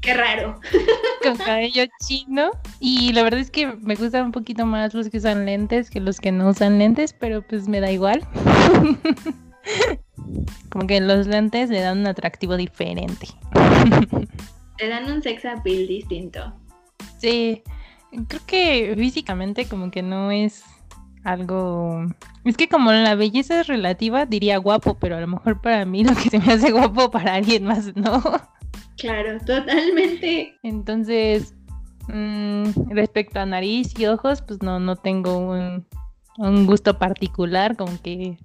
[0.00, 0.60] Qué raro.
[1.22, 2.50] Con cabello chino.
[2.80, 6.00] Y la verdad es que me gustan un poquito más los que usan lentes que
[6.00, 8.26] los que no usan lentes, pero pues me da igual.
[10.70, 13.26] Como que los lentes le dan un atractivo diferente.
[14.78, 16.54] Le dan un sex appeal distinto.
[17.18, 17.62] Sí,
[18.28, 20.62] creo que físicamente como que no es
[21.26, 22.06] algo...
[22.44, 26.04] Es que como la belleza es relativa, diría guapo, pero a lo mejor para mí
[26.04, 28.22] lo que se me hace guapo para alguien más, ¿no?
[28.96, 30.56] Claro, totalmente.
[30.62, 31.54] Entonces,
[32.08, 35.86] mm, respecto a nariz y ojos, pues no, no tengo un,
[36.38, 38.38] un gusto particular, como que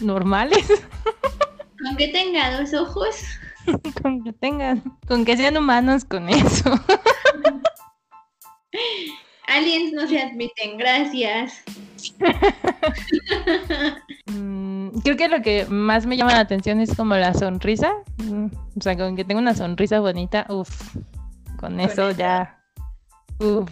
[0.00, 0.68] normales.
[1.82, 3.24] Con que tenga dos ojos.
[4.02, 6.74] con que tengan, con que sean humanos con eso.
[9.46, 11.62] Aliens no se admiten, gracias.
[14.26, 17.92] Mm, creo que lo que más me llama la atención es como la sonrisa.
[18.18, 20.96] Mm, o sea, con que tenga una sonrisa bonita, uff,
[21.58, 22.58] con eso ya,
[23.38, 23.70] uff.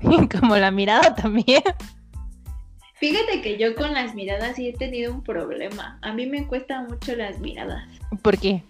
[0.40, 1.62] como la mirada también.
[2.94, 5.98] Fíjate que yo con las miradas sí he tenido un problema.
[6.02, 7.88] A mí me cuesta mucho las miradas.
[8.22, 8.62] ¿Por qué?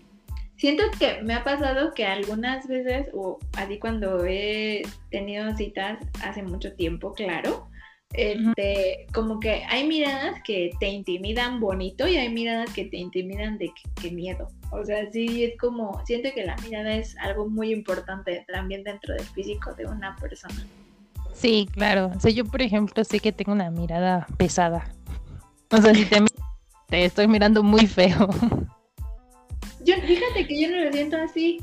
[0.61, 6.43] Siento que me ha pasado que algunas veces, o así cuando he tenido citas hace
[6.43, 7.67] mucho tiempo, claro,
[8.13, 13.57] este, como que hay miradas que te intimidan bonito y hay miradas que te intimidan
[13.57, 14.49] de qué miedo.
[14.71, 19.15] O sea, sí es como, siento que la mirada es algo muy importante también dentro
[19.15, 20.63] del físico de una persona.
[21.33, 22.13] Sí, claro.
[22.15, 24.93] O sea, yo por ejemplo sé que tengo una mirada pesada.
[25.71, 26.23] O sea, si te,
[26.89, 28.29] te estoy mirando muy feo.
[29.85, 31.59] Yo, fíjate que yo no lo siento así.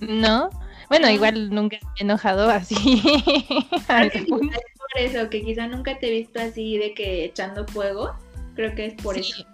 [0.00, 0.50] ¿No?
[0.88, 2.74] Bueno, igual nunca me he enojado así.
[4.12, 4.40] es por
[4.96, 8.12] eso, que quizá nunca te he visto así de que echando fuego.
[8.54, 9.44] Creo que es por eso.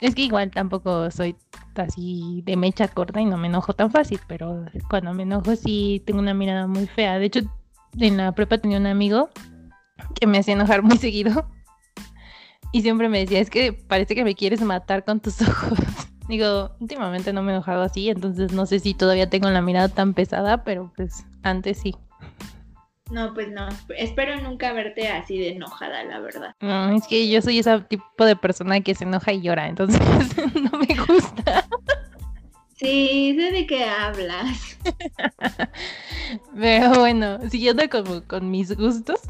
[0.00, 1.34] Es que igual tampoco soy
[1.74, 6.02] así de mecha corta y no me enojo tan fácil, pero cuando me enojo sí
[6.06, 7.18] tengo una mirada muy fea.
[7.18, 7.40] De hecho,
[7.98, 9.30] en la prepa tenía un amigo
[10.14, 11.48] que me hacía enojar muy seguido
[12.72, 15.78] y siempre me decía, es que parece que me quieres matar con tus ojos.
[16.28, 19.88] Digo, últimamente no me he enojado así, entonces no sé si todavía tengo la mirada
[19.88, 21.94] tan pesada, pero pues antes sí.
[23.10, 23.68] No, pues no.
[23.96, 26.54] Espero nunca verte así de enojada, la verdad.
[26.60, 30.00] No, es que yo soy ese tipo de persona que se enoja y llora, entonces
[30.54, 31.64] no me gusta.
[32.74, 34.78] Sí, sé de qué hablas.
[36.54, 39.20] Pero bueno, siguiendo como con mis gustos,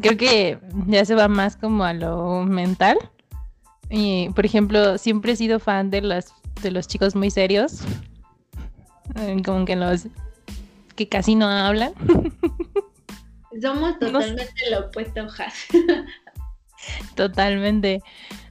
[0.00, 2.98] creo que ya se va más como a lo mental.
[3.90, 6.26] Y, por ejemplo, siempre he sido fan de los,
[6.62, 7.80] de los chicos muy serios.
[9.16, 10.06] Eh, como que los
[10.96, 11.92] que casi no hablan.
[13.62, 15.54] Somos totalmente lo opuesto, Has.
[17.14, 18.02] Totalmente.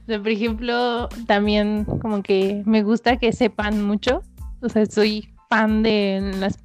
[0.06, 4.22] por ejemplo, también como que me gusta que sepan mucho.
[4.62, 6.58] O sea, soy fan de las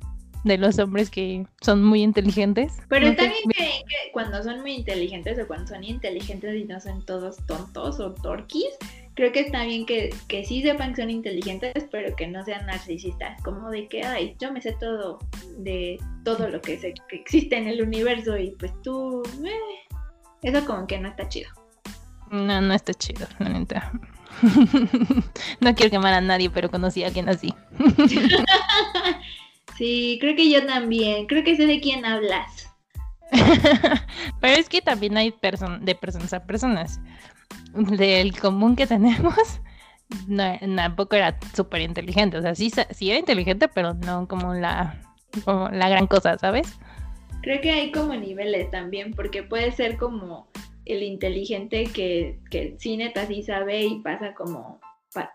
[0.43, 2.77] de los hombres que son muy inteligentes.
[2.87, 7.37] Pero también que, cuando son muy inteligentes o cuando son inteligentes y no son todos
[7.45, 8.69] tontos o torquis,
[9.15, 12.65] creo que está bien que, que sí sepan que son inteligentes, pero que no sean
[12.65, 15.19] narcisistas, como de que, ay, yo me sé todo
[15.57, 19.97] de todo lo que, que existe en el universo y pues tú, eh,
[20.41, 21.49] eso como que no está chido.
[22.31, 23.91] No, no está chido, la neta.
[25.59, 27.53] no quiero quemar a nadie, pero conocí a alguien así.
[29.79, 31.25] Sí, creo que yo también.
[31.25, 32.69] Creo que sé de quién hablas.
[34.41, 35.33] Pero es que también hay
[35.79, 36.99] de personas a personas.
[37.73, 39.61] Del común que tenemos,
[40.27, 40.43] no,
[40.75, 42.37] tampoco era súper inteligente.
[42.37, 45.01] O sea, sí, sí era inteligente, pero no como la,
[45.45, 46.77] como la gran cosa, ¿sabes?
[47.41, 50.49] Creo que hay como niveles también, porque puede ser como
[50.83, 54.81] el inteligente que, que sí neta sí sabe y pasa como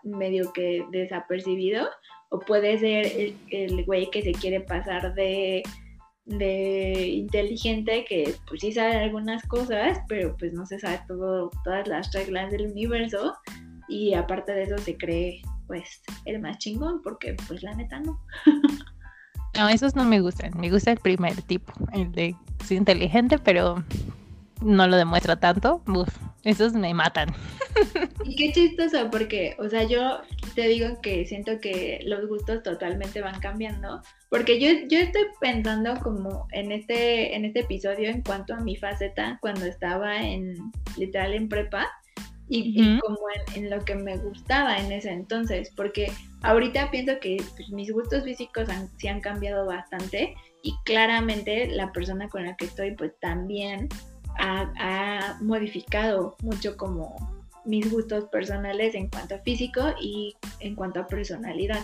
[0.03, 1.87] medio que desapercibido
[2.29, 5.63] o puede ser el, güey que se quiere pasar de,
[6.25, 11.87] de inteligente que pues sí sabe algunas cosas, pero pues no se sabe todo, todas
[11.87, 13.35] las reglas del universo
[13.87, 18.19] y aparte de eso se cree pues el más chingón, porque pues la neta no.
[19.57, 20.51] no, esos no me gustan.
[20.57, 23.83] Me gusta el primer tipo, el de soy inteligente, pero
[24.61, 25.81] no lo demuestra tanto.
[25.87, 26.09] Uf,
[26.43, 27.29] esos me matan.
[28.23, 30.21] Y qué chistoso, porque, o sea, yo
[30.55, 35.95] te digo que siento que los gustos totalmente van cambiando, porque yo, yo estoy pensando
[36.01, 40.55] como en este, en este episodio en cuanto a mi faceta cuando estaba en,
[40.97, 41.87] literal, en prepa,
[42.47, 43.17] y, como
[43.55, 46.11] en, lo que me gustaba en ese entonces, porque
[46.43, 51.91] ahorita pienso que pues, mis gustos físicos han, sí han cambiado bastante y claramente la
[51.91, 53.89] persona con la que estoy pues también
[54.39, 57.15] ha, modificado mucho como
[57.65, 61.81] mis gustos personales en cuanto a físico y en cuanto a personalidad.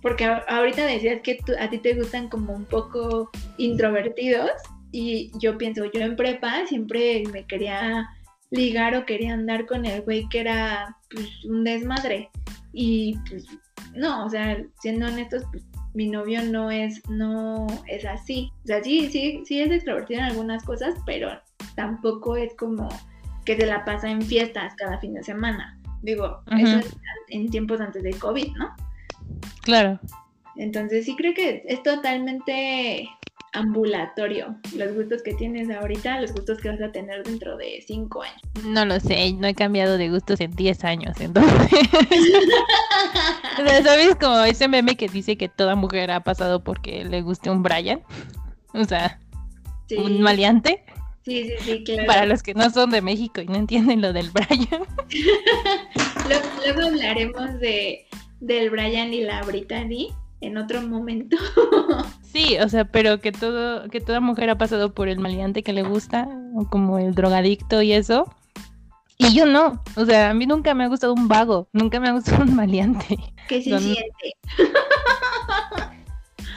[0.00, 4.50] Porque ahorita decías que a ti te gustan como un poco introvertidos
[4.92, 8.08] y yo pienso, yo en prepa siempre me quería
[8.50, 12.30] ligar o quería andar con el güey que era pues, un desmadre.
[12.72, 13.46] Y pues
[13.94, 15.64] no, o sea, siendo honestos, pues,
[15.94, 18.52] mi novio no es, no es así.
[18.64, 21.30] O sea, sí, sí, sí es extrovertido en algunas cosas, pero
[21.74, 22.88] tampoco es como
[23.44, 25.78] que se la pasa en fiestas cada fin de semana.
[26.02, 26.96] Digo, eso es
[27.28, 28.74] en tiempos antes de COVID, ¿no?
[29.62, 29.98] Claro.
[30.56, 33.08] Entonces sí creo que es totalmente
[33.54, 38.22] ambulatorio los gustos que tienes ahorita, los gustos que vas a tener dentro de cinco
[38.22, 38.40] años.
[38.64, 41.70] No lo sé, no he cambiado de gustos en diez años, entonces.
[43.84, 47.62] ¿Sabes como ese meme que dice que toda mujer ha pasado porque le guste un
[47.62, 48.02] Brian?
[48.72, 49.20] O sea,
[49.96, 50.84] un maleante.
[51.24, 52.06] Sí, sí, sí, claro.
[52.06, 54.84] Para los que no son de México y no entienden lo del Brian.
[56.64, 58.06] luego, hablaremos de
[58.40, 61.36] del Brian y la Brittany en otro momento.
[62.22, 65.72] sí, o sea, pero que todo, que toda mujer ha pasado por el maleante que
[65.72, 66.28] le gusta,
[66.70, 68.30] como el drogadicto y eso.
[69.16, 72.08] Y yo no, o sea, a mí nunca me ha gustado un vago, nunca me
[72.08, 73.16] ha gustado un maleante.
[73.48, 74.36] ¿Qué se siente?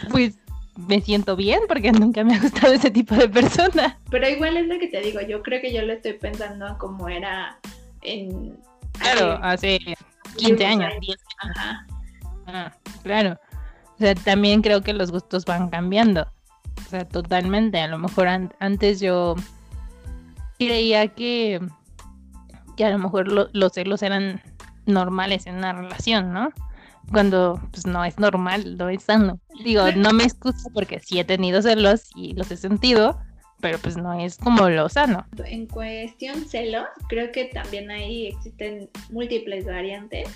[0.10, 0.38] Pues
[0.77, 3.99] me siento bien porque nunca me ha gustado ese tipo de persona.
[4.09, 7.09] Pero igual es lo que te digo, yo creo que yo lo estoy pensando como
[7.09, 7.59] era
[8.01, 8.57] en...
[8.93, 9.79] Claro, hace
[10.37, 11.87] 15 años, 10 Ajá.
[12.47, 12.71] Ah,
[13.03, 13.39] claro.
[13.95, 16.27] O sea, también creo que los gustos van cambiando.
[16.85, 17.79] O sea, totalmente.
[17.79, 18.27] A lo mejor
[18.59, 19.35] antes yo
[20.57, 21.59] creía que,
[22.75, 24.41] que a lo mejor los celos eran
[24.85, 26.49] normales en una relación, ¿no?
[27.11, 29.39] cuando pues no es normal, no es sano.
[29.63, 33.19] Digo, no me excuso porque sí he tenido celos y los he sentido,
[33.59, 35.25] pero pues no es como lo sano.
[35.45, 40.29] En cuestión celos, creo que también ahí existen múltiples variantes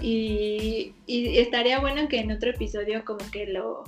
[0.00, 3.84] y, y estaría bueno que en otro episodio como que lo,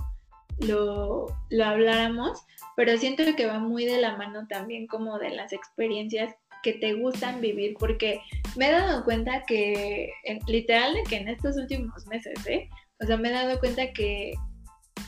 [0.60, 2.44] lo, lo habláramos,
[2.76, 6.94] pero siento que va muy de la mano también como de las experiencias que te
[6.94, 8.20] gustan vivir, porque
[8.56, 10.12] me he dado cuenta que,
[10.46, 12.68] literal, que en estos últimos meses, ¿eh?
[13.00, 14.32] O sea, me he dado cuenta que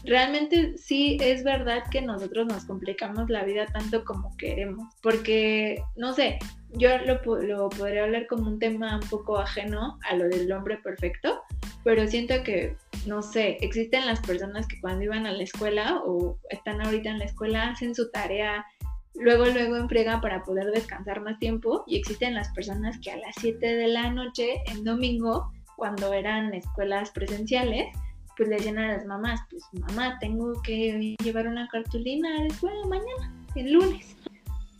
[0.05, 6.12] realmente sí es verdad que nosotros nos complicamos la vida tanto como queremos, porque, no
[6.12, 6.38] sé,
[6.70, 10.79] yo lo, lo podría hablar como un tema un poco ajeno a lo del hombre
[10.79, 11.42] perfecto,
[11.85, 16.38] pero siento que, no sé, existen las personas que cuando iban a la escuela o
[16.51, 18.64] están ahorita en la escuela hacen su tarea
[19.14, 23.35] luego luego enfrega para poder descansar más tiempo y existen las personas que a las
[23.40, 27.87] 7 de la noche en domingo, cuando eran escuelas presenciales,
[28.37, 32.87] pues le decían a las mamás, pues mamá, tengo que llevar una cartulina a la
[32.87, 34.16] mañana, el lunes.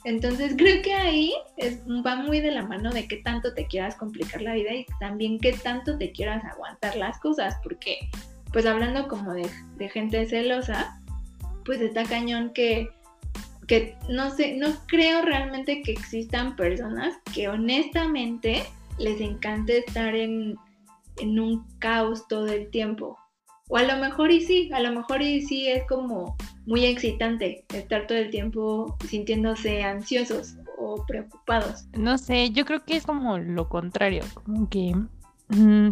[0.05, 3.97] Entonces creo que ahí es, va muy de la mano de qué tanto te quieras
[3.97, 7.99] complicar la vida y también qué tanto te quieras aguantar las cosas, porque
[8.53, 11.01] pues hablando como de, de gente celosa,
[11.65, 12.91] pues está cañón que
[13.67, 18.65] que no sé, no creo realmente que existan personas que honestamente
[18.99, 20.59] les encante estar en,
[21.21, 23.19] un caos todo el tiempo.
[23.69, 27.65] O a lo mejor y sí, a lo mejor y sí es como muy excitante
[27.73, 31.87] estar todo el tiempo sintiéndose ansiosos o preocupados.
[31.97, 34.95] No sé, yo creo que es como lo contrario, como que
[35.49, 35.89] mm,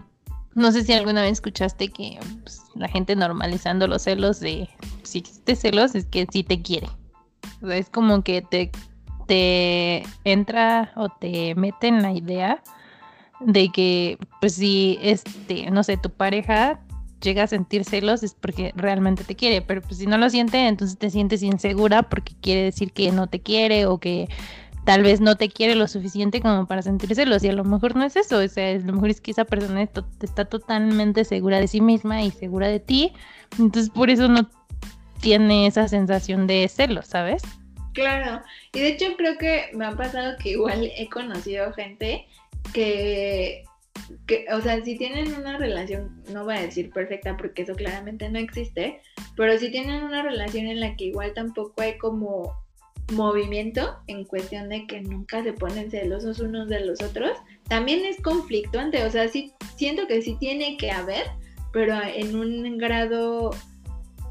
[0.54, 4.68] no sé si alguna vez escuchaste que pues, la gente normalizando los celos de
[5.02, 6.88] si existe celos es que sí te quiere
[7.70, 8.70] es como que te,
[9.26, 12.62] te entra o te mete en la idea
[13.40, 16.80] de que, pues si, este, no sé, tu pareja
[17.22, 20.66] llega a sentir celos es porque realmente te quiere, pero pues si no lo siente,
[20.66, 24.28] entonces te sientes insegura porque quiere decir que no te quiere o que
[24.84, 27.94] tal vez no te quiere lo suficiente como para sentir celos y a lo mejor
[27.94, 31.60] no es eso, o sea, a lo mejor es que esa persona está totalmente segura
[31.60, 33.12] de sí misma y segura de ti,
[33.58, 34.50] entonces por eso no
[35.20, 37.42] tiene esa sensación de celos, ¿sabes?
[37.94, 38.42] Claro,
[38.72, 42.26] y de hecho creo que me ha pasado que igual he conocido gente
[42.72, 43.64] que
[44.26, 48.28] que, o sea, si tienen una relación, no voy a decir perfecta porque eso claramente
[48.28, 49.00] no existe,
[49.36, 52.52] pero si tienen una relación en la que igual tampoco hay como
[53.12, 57.32] movimiento en cuestión de que nunca se ponen celosos unos de los otros,
[57.68, 61.24] también es conflictuante, o sea, sí siento que sí tiene que haber,
[61.72, 63.50] pero en un grado,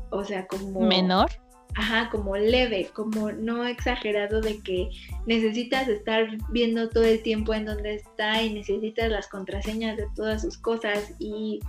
[0.09, 0.81] o sea, como...
[0.81, 1.29] Menor.
[1.75, 4.89] Ajá, como leve, como no exagerado de que
[5.25, 10.41] necesitas estar viendo todo el tiempo en donde está y necesitas las contraseñas de todas
[10.41, 11.61] sus cosas y,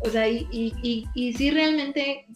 [0.00, 2.26] o sea, y, y, y, sí realmente,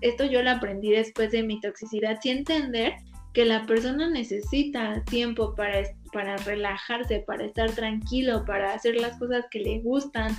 [0.00, 2.94] esto yo lo aprendí después de mi toxicidad, sí entender
[3.32, 9.46] que la persona necesita tiempo para, para relajarse, para estar tranquilo, para hacer las cosas
[9.50, 10.36] que le gustan,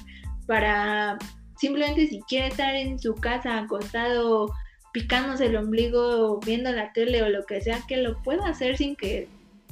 [0.47, 1.17] para
[1.57, 4.51] simplemente si quiere estar en su casa acostado
[4.93, 8.95] picándose el ombligo, viendo la tele o lo que sea, que lo pueda hacer sin
[8.95, 9.27] que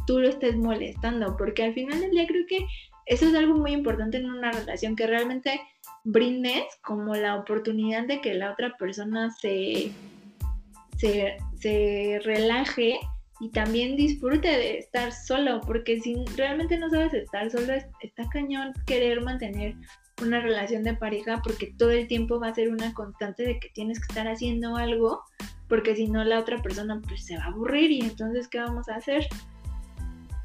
[0.07, 2.65] tú lo estés molestando, porque al final del día creo que
[3.05, 5.59] eso es algo muy importante en una relación, que realmente
[6.03, 9.91] brindes como la oportunidad de que la otra persona se,
[10.97, 12.99] se, se relaje
[13.39, 18.73] y también disfrute de estar solo, porque si realmente no sabes estar solo, está cañón
[18.85, 19.75] querer mantener
[20.21, 23.69] una relación de pareja porque todo el tiempo va a ser una constante de que
[23.69, 25.23] tienes que estar haciendo algo
[25.67, 28.89] porque si no la otra persona pues se va a aburrir y entonces ¿qué vamos
[28.89, 29.27] a hacer?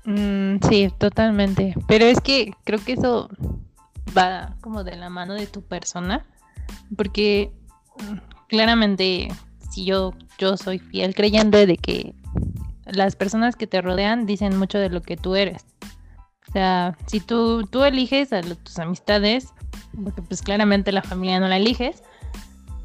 [0.04, 1.74] Mm, sí, totalmente.
[1.88, 3.28] Pero es que creo que eso
[4.16, 6.26] va como de la mano de tu persona
[6.96, 7.50] porque
[7.98, 8.18] mm,
[8.48, 9.28] claramente
[9.70, 12.14] si yo, yo soy fiel creyente de que
[12.84, 15.64] las personas que te rodean dicen mucho de lo que tú eres.
[16.48, 19.53] O sea, si tú, tú eliges a tus amistades,
[20.02, 22.02] porque pues claramente la familia no la eliges,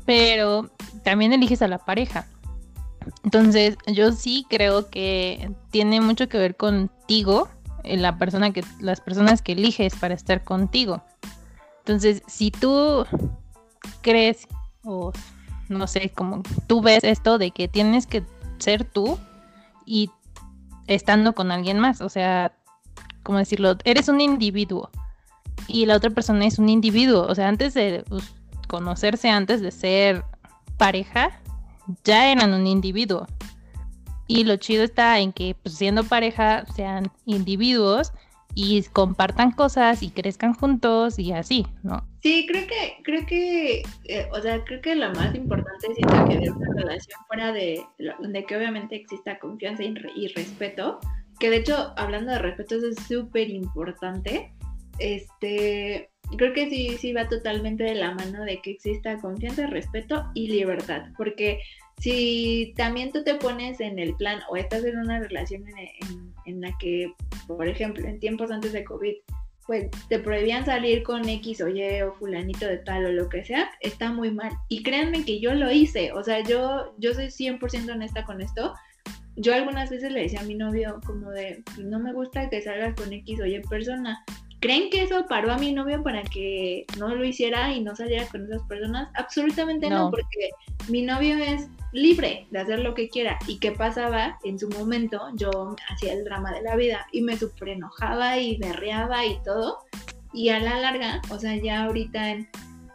[0.06, 0.70] pero
[1.04, 2.28] también eliges a la pareja.
[3.24, 7.48] Entonces, yo sí creo que tiene mucho que ver contigo,
[7.84, 11.04] eh, la persona que, las personas que eliges para estar contigo.
[11.80, 13.06] Entonces, si tú
[14.02, 14.48] crees,
[14.84, 15.12] o
[15.70, 18.24] no sé, como tú ves esto de que tienes que
[18.58, 19.18] ser tú
[19.86, 20.12] y
[20.88, 22.54] estando con alguien más, o sea,
[23.24, 23.78] ¿cómo decirlo?
[23.84, 24.90] Eres un individuo
[25.68, 27.26] y la otra persona es un individuo.
[27.28, 28.24] O sea, antes de pues,
[28.68, 30.24] conocerse, antes de ser
[30.78, 31.42] pareja,
[32.04, 33.28] ya eran un individuo.
[34.28, 38.14] Y lo chido está en que pues, siendo pareja sean individuos
[38.56, 42.04] y compartan cosas y crezcan juntos y así, ¿no?
[42.22, 46.38] Sí, creo que, creo que, eh, o sea, creo que lo más importante es que
[46.38, 47.82] de una relación fuera de,
[48.20, 51.00] donde que obviamente exista confianza y, y respeto,
[51.40, 54.52] que de hecho, hablando de respeto, eso es súper importante,
[55.00, 60.26] este, creo que sí, sí va totalmente de la mano de que exista confianza, respeto
[60.34, 61.60] y libertad, porque
[62.00, 65.66] si también tú te pones en el plan o estás en una relación
[66.46, 67.14] en, la que,
[67.46, 69.16] por ejemplo, en tiempos antes de COVID,
[69.68, 73.44] pues te prohibían salir con X o Y o fulanito de tal o lo que
[73.44, 74.52] sea, está muy mal.
[74.68, 78.74] Y créanme que yo lo hice, o sea, yo, yo soy 100% honesta con esto.
[79.36, 82.96] Yo algunas veces le decía a mi novio como de, no me gusta que salgas
[82.96, 84.26] con X o Y persona,
[84.60, 88.28] ¿Creen que eso paró a mi novio para que no lo hiciera y no saliera
[88.28, 89.10] con esas personas?
[89.16, 90.50] Absolutamente no, porque
[90.90, 93.40] mi novio es libre de hacer lo que quiera.
[93.48, 94.38] ¿Y qué pasaba?
[94.44, 98.58] En su momento yo hacía el drama de la vida y me super enojaba y
[98.58, 99.80] berreaba y todo.
[100.34, 102.50] Y a la larga, o sea, ya ahorita en,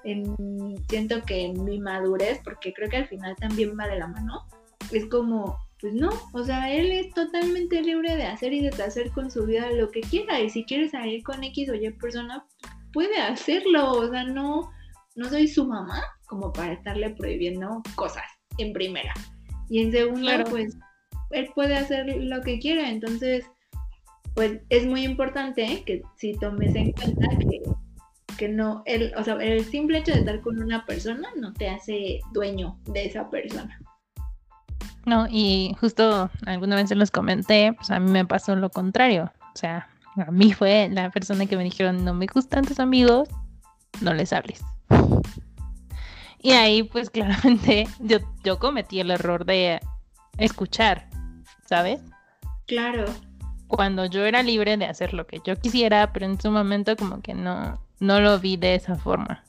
[0.04, 4.06] en, siento que en mi madurez, porque creo que al final también va de la
[4.06, 4.46] mano,
[4.92, 9.30] es como, pues no, o sea, él es totalmente libre de hacer y deshacer con
[9.30, 12.46] su vida lo que quiera y si quiere salir con X o Y persona,
[12.90, 14.70] puede hacerlo, o sea, no,
[15.14, 18.24] no soy su mamá como para estarle prohibiendo cosas
[18.56, 19.12] en primera.
[19.68, 20.74] Y en segunda, pues
[21.32, 23.44] él puede hacer lo que quiera, entonces,
[24.34, 27.60] pues es muy importante que si tomes en cuenta que,
[28.38, 31.68] que no, el, o sea, el simple hecho de estar con una persona no te
[31.68, 33.78] hace dueño de esa persona.
[35.06, 39.30] No, y justo alguna vez se los comenté, pues a mí me pasó lo contrario.
[39.54, 43.28] O sea, a mí fue la persona que me dijeron, no me gustan tus amigos,
[44.00, 44.62] no les hables.
[46.38, 49.80] Y ahí pues claramente yo, yo cometí el error de
[50.38, 51.08] escuchar,
[51.66, 52.00] ¿sabes?
[52.66, 53.04] Claro.
[53.66, 57.20] Cuando yo era libre de hacer lo que yo quisiera, pero en su momento como
[57.20, 59.42] que no, no lo vi de esa forma.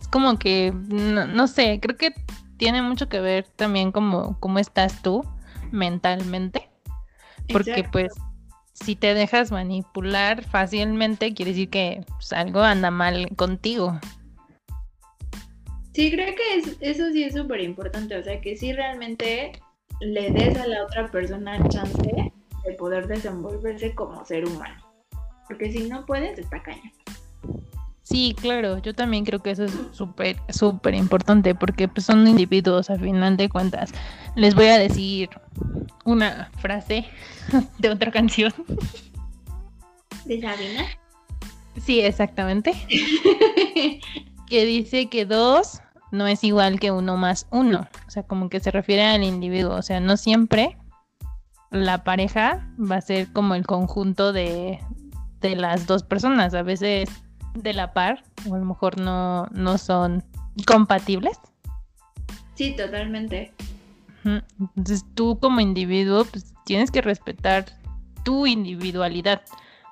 [0.00, 2.14] Es como que, no, no sé, creo que
[2.62, 5.24] tiene mucho que ver también como cómo estás tú
[5.72, 6.68] mentalmente.
[7.52, 8.12] Porque pues
[8.72, 13.98] si te dejas manipular fácilmente, quiere decir que pues, algo anda mal contigo.
[15.92, 18.16] Sí, creo que eso sí es súper importante.
[18.16, 19.60] O sea, que si realmente
[20.00, 22.32] le des a la otra persona chance
[22.64, 24.80] de poder desenvolverse como ser humano.
[25.48, 26.92] porque si no puedes, está caña.
[28.02, 32.90] Sí, claro, yo también creo que eso es súper, súper importante porque pues, son individuos
[32.90, 33.92] a final de cuentas.
[34.34, 35.30] Les voy a decir
[36.04, 37.06] una frase
[37.78, 38.52] de otra canción.
[40.24, 40.84] ¿De Sabina?
[41.80, 42.74] Sí, exactamente.
[44.48, 45.80] que dice que dos
[46.10, 47.88] no es igual que uno más uno.
[48.06, 49.76] O sea, como que se refiere al individuo.
[49.76, 50.76] O sea, no siempre
[51.70, 54.80] la pareja va a ser como el conjunto de,
[55.40, 56.52] de las dos personas.
[56.52, 57.08] A veces
[57.54, 60.22] de la par, o a lo mejor no, no son
[60.66, 61.38] compatibles.
[62.54, 63.52] Sí, totalmente.
[64.24, 67.64] Entonces tú como individuo pues, tienes que respetar
[68.22, 69.42] tu individualidad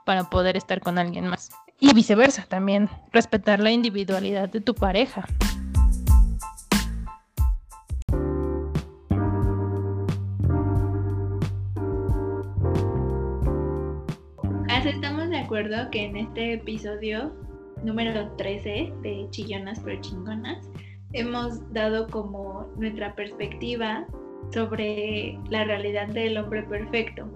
[0.05, 1.51] para poder estar con alguien más.
[1.81, 5.27] Y viceversa también, respetar la individualidad de tu pareja.
[14.87, 17.33] Estamos de acuerdo que en este episodio
[17.85, 20.69] número 13 de Chillonas pero Chingonas,
[21.13, 24.07] hemos dado como nuestra perspectiva
[24.53, 27.29] sobre la realidad del hombre perfecto.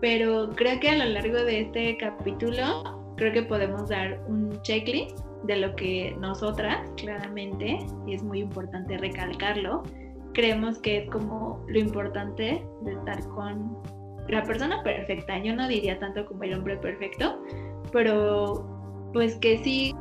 [0.00, 5.18] Pero creo que a lo largo de este capítulo, creo que podemos dar un checklist
[5.44, 9.82] de lo que nosotras, claramente, y es muy importante recalcarlo,
[10.34, 13.78] creemos que es como lo importante de estar con
[14.28, 15.38] la persona perfecta.
[15.38, 17.42] Yo no diría tanto como el hombre perfecto,
[17.92, 18.75] pero
[19.16, 19.94] pues que sí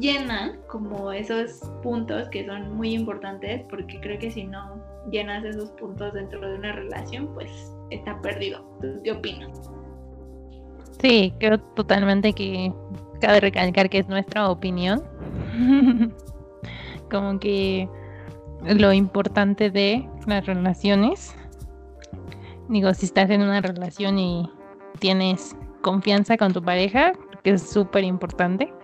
[0.00, 5.70] llenan como esos puntos que son muy importantes porque creo que si no llenas esos
[5.70, 7.48] puntos dentro de una relación pues
[7.90, 8.68] está perdido.
[9.04, 9.70] qué opinas?
[11.00, 12.72] Sí, creo totalmente que
[13.20, 15.04] cabe recalcar que es nuestra opinión.
[17.08, 17.88] como que
[18.64, 21.32] lo importante de las relaciones.
[22.68, 24.50] Digo, si estás en una relación y
[24.98, 27.12] tienes confianza con tu pareja,
[27.46, 28.74] que es súper importante.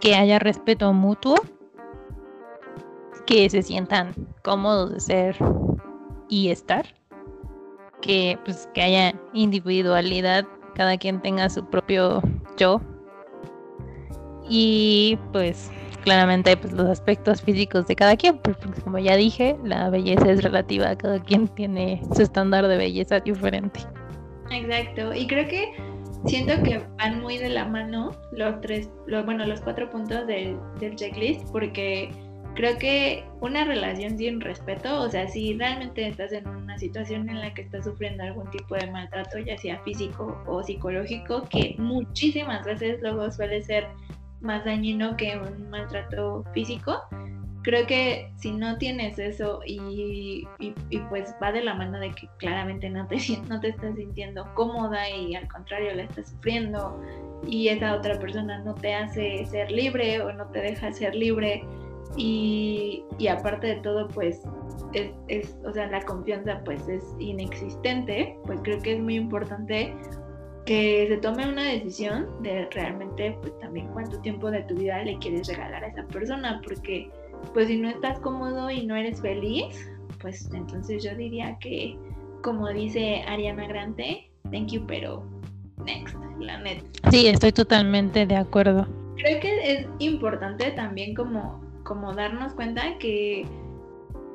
[0.00, 1.36] Que haya respeto mutuo.
[3.26, 5.36] Que se sientan cómodos de ser
[6.30, 6.86] y estar.
[8.00, 12.22] Que pues que haya individualidad, cada quien tenga su propio
[12.56, 12.80] yo.
[14.48, 15.70] Y pues
[16.04, 20.42] claramente pues los aspectos físicos de cada quien, porque como ya dije, la belleza es
[20.42, 23.80] relativa, cada quien tiene su estándar de belleza diferente.
[24.50, 29.60] Exacto, y creo que siento que van muy de la mano los tres, bueno, los
[29.60, 32.10] cuatro puntos del, del checklist, porque
[32.54, 37.40] creo que una relación sin respeto, o sea, si realmente estás en una situación en
[37.40, 42.64] la que estás sufriendo algún tipo de maltrato, ya sea físico o psicológico, que muchísimas
[42.64, 43.86] veces luego suele ser
[44.40, 47.00] más dañino que un maltrato físico,
[47.68, 50.48] creo que si no tienes eso y,
[51.10, 55.06] pues va de la mano de que claramente no te, no te estás sintiendo cómoda
[55.10, 56.98] y al contrario la estás sufriendo
[57.46, 61.62] y esa otra persona no te hace ser libre o no te deja ser libre
[62.16, 64.40] y, aparte de todo pues
[64.94, 69.94] es, es, o sea, la confianza pues es inexistente, pues creo que es muy importante
[70.64, 75.18] que se tome una decisión de realmente pues también cuánto tiempo de tu vida le
[75.18, 77.10] quieres regalar a esa persona, porque
[77.54, 81.96] pues si no estás cómodo y no eres feliz, pues entonces yo diría que,
[82.42, 85.24] como dice Ariana Grande, thank you, pero
[85.84, 86.82] next, la net.
[87.10, 88.86] Sí, estoy totalmente de acuerdo.
[89.16, 93.46] Creo que es importante también como, como darnos cuenta que,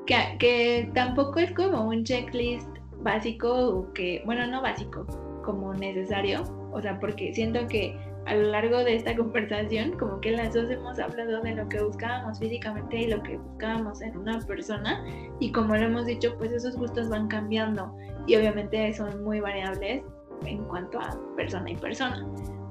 [0.05, 2.67] que, que tampoco es como un checklist
[3.01, 5.05] básico que, bueno, no básico,
[5.43, 10.31] como necesario, o sea, porque siento que a lo largo de esta conversación, como que
[10.31, 14.39] las dos hemos hablado de lo que buscábamos físicamente y lo que buscábamos en una
[14.39, 15.03] persona.
[15.39, 17.95] Y como lo hemos dicho, pues esos gustos van cambiando
[18.27, 20.03] y obviamente son muy variables
[20.45, 22.25] en cuanto a persona y persona.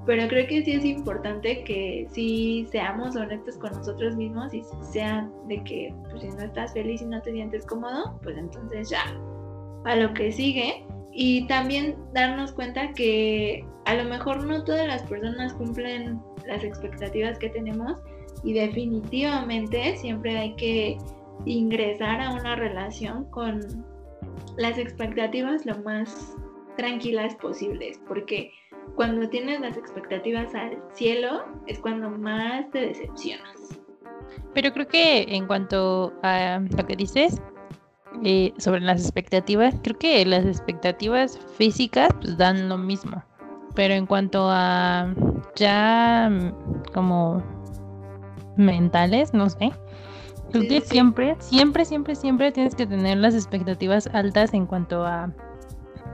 [0.04, 5.30] Pero creo que sí es importante que sí seamos honestos con nosotros mismos y sea
[5.46, 9.04] de que pues, si no estás feliz y no te sientes cómodo, pues entonces ya,
[9.84, 15.02] a lo que sigue y también darnos cuenta que a lo mejor no todas las
[15.02, 17.98] personas cumplen las expectativas que tenemos
[18.44, 20.98] y definitivamente siempre hay que
[21.44, 23.60] ingresar a una relación con
[24.56, 26.36] las expectativas lo más
[26.76, 28.50] tranquilas posibles, porque
[28.94, 33.80] cuando tienes las expectativas al cielo es cuando más te decepcionas.
[34.54, 37.40] Pero creo que en cuanto a lo que dices,
[38.24, 43.22] eh, sobre las expectativas, creo que las expectativas físicas pues, dan lo mismo.
[43.74, 45.14] Pero en cuanto a
[45.56, 47.42] ya mm, como
[48.56, 49.72] mentales, no sé.
[50.50, 55.32] Creo que siempre, siempre, siempre, siempre tienes que tener las expectativas altas en cuanto a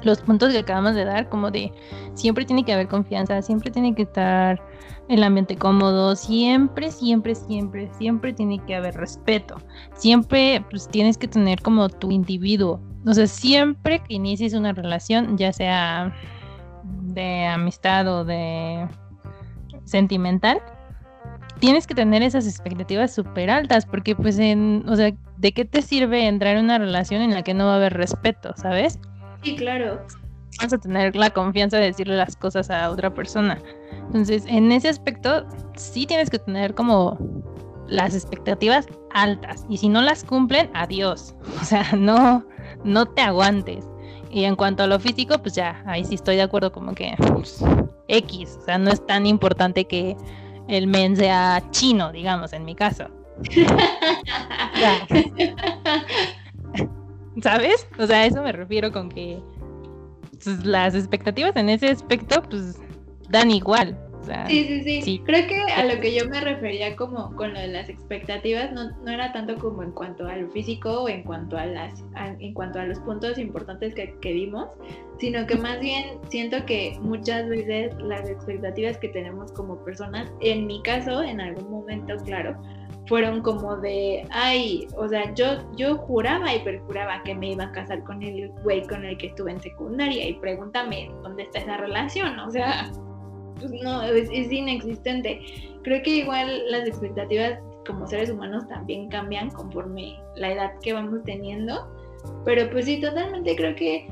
[0.02, 1.72] los puntos que acabamos de dar, como de
[2.14, 4.62] siempre tiene que haber confianza, siempre tiene que estar
[5.08, 9.56] el ambiente cómodo, siempre, siempre, siempre, siempre tiene que haber respeto,
[9.94, 15.38] siempre pues tienes que tener como tu individuo, o sea, siempre que inicies una relación,
[15.38, 16.14] ya sea
[16.84, 18.86] de amistad o de
[19.84, 20.60] sentimental,
[21.58, 25.82] tienes que tener esas expectativas súper altas, porque pues en, o sea, ¿de qué te
[25.82, 28.98] sirve entrar en una relación en la que no va a haber respeto, sabes?
[29.42, 30.00] Sí, claro.
[30.60, 33.58] Vas a tener la confianza de decirle las cosas a otra persona.
[34.06, 37.18] Entonces, en ese aspecto, sí tienes que tener como
[37.86, 39.64] las expectativas altas.
[39.68, 41.34] Y si no las cumplen, adiós.
[41.60, 42.44] O sea, no,
[42.84, 43.84] no te aguantes.
[44.30, 47.14] Y en cuanto a lo físico, pues ya, ahí sí estoy de acuerdo como que
[47.32, 47.64] pues,
[48.08, 48.58] X.
[48.60, 50.16] O sea, no es tan importante que
[50.68, 53.08] el men sea chino, digamos, en mi caso.
[57.42, 57.86] ¿Sabes?
[57.98, 59.38] O sea, a eso me refiero con que
[60.42, 62.80] pues, las expectativas en ese aspecto, pues
[63.28, 63.96] dan igual.
[64.48, 67.68] sí, sí, sí, Creo que a lo que yo me refería como con lo de
[67.68, 71.66] las expectativas no, no era tanto como en cuanto al físico o en cuanto a
[71.66, 74.68] las en cuanto a los puntos importantes que, que vimos,
[75.18, 80.66] sino que más bien siento que muchas veces las expectativas que tenemos como personas, en
[80.66, 82.60] mi caso, en algún momento, claro,
[83.08, 85.46] fueron como de, ay, o sea, yo,
[85.76, 89.28] yo juraba y perjuraba que me iba a casar con el güey con el que
[89.28, 92.92] estuve en secundaria y pregúntame dónde está esa relación, o sea,
[93.58, 95.40] pues no, es, es inexistente.
[95.82, 101.22] Creo que igual las expectativas como seres humanos también cambian conforme la edad que vamos
[101.24, 101.88] teniendo,
[102.44, 104.06] pero pues sí, totalmente creo que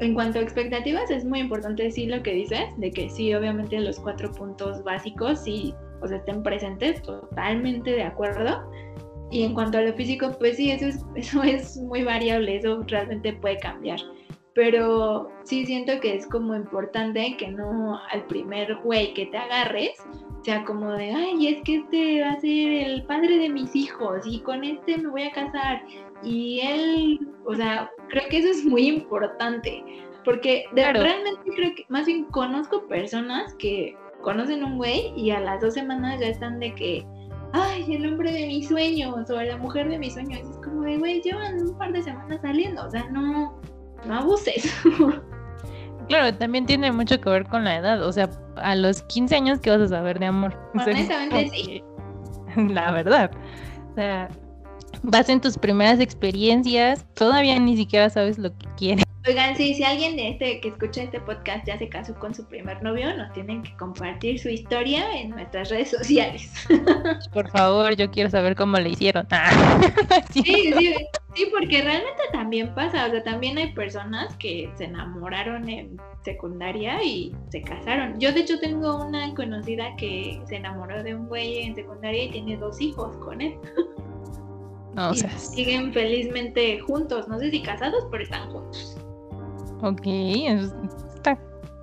[0.00, 3.78] en cuanto a expectativas es muy importante decir lo que dices, de que sí, obviamente
[3.80, 8.70] los cuatro puntos básicos sí o sea, estén presentes, totalmente de acuerdo.
[9.30, 12.82] Y en cuanto a lo físico, pues sí, eso es, eso es muy variable, eso
[12.86, 14.00] realmente puede cambiar.
[14.54, 19.92] Pero sí siento que es como importante que no al primer güey que te agarres
[20.42, 24.24] sea como de, ay, es que este va a ser el padre de mis hijos
[24.24, 25.82] y con este me voy a casar.
[26.22, 29.82] Y él, o sea, creo que eso es muy importante.
[30.24, 35.60] Porque realmente creo que más bien conozco personas que conocen un güey y a las
[35.60, 37.06] dos semanas ya están de que,
[37.52, 40.40] ay, el hombre de mis sueños o la mujer de mis sueños.
[40.40, 43.58] es como de, güey, llevan un par de semanas saliendo, o sea, no,
[44.06, 44.74] no abuses.
[46.08, 49.60] Claro, también tiene mucho que ver con la edad, o sea, a los 15 años,
[49.60, 50.56] ¿qué vas a saber de amor?
[50.74, 51.82] Honestamente sí.
[52.56, 53.30] La verdad.
[53.92, 54.28] O sea,
[55.02, 59.04] vas en tus primeras experiencias, todavía ni siquiera sabes lo que quieres.
[59.28, 62.46] Oigan, sí, si alguien de este que escucha este podcast ya se casó con su
[62.46, 66.50] primer novio, nos tienen que compartir su historia en nuestras redes sociales.
[67.34, 69.26] Por favor, yo quiero saber cómo le hicieron.
[70.32, 70.94] sí, sí,
[71.34, 77.02] sí, porque realmente también pasa, o sea, también hay personas que se enamoraron en secundaria
[77.02, 78.18] y se casaron.
[78.18, 82.30] Yo de hecho tengo una conocida que se enamoró de un güey en secundaria y
[82.30, 83.58] tiene dos hijos con él.
[84.98, 88.98] No, o sea, siguen felizmente juntos, no sé si casados, pero están juntos.
[89.80, 90.02] Ok,
[91.14, 91.38] está,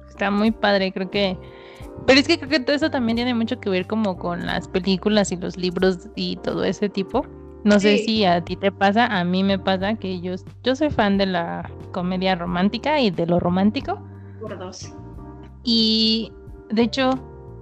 [0.09, 1.38] está muy padre, creo que...
[2.05, 4.68] Pero es que creo que todo eso también tiene mucho que ver como con las
[4.68, 7.26] películas y los libros y todo ese tipo.
[7.63, 10.89] No sé si a ti te pasa, a mí me pasa que yo, yo soy
[10.89, 14.05] fan de la comedia romántica y de lo romántico.
[14.41, 14.93] Por dos.
[15.63, 16.34] Y
[16.70, 17.11] de hecho,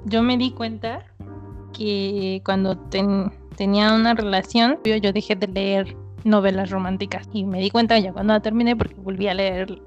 [0.06, 1.06] yo me di cuenta
[1.74, 2.76] que cuando
[3.54, 8.14] tenía una relación, yo, yo dejé de leer novelas románticas y me di cuenta ya
[8.14, 9.82] cuando la terminé porque volví a leer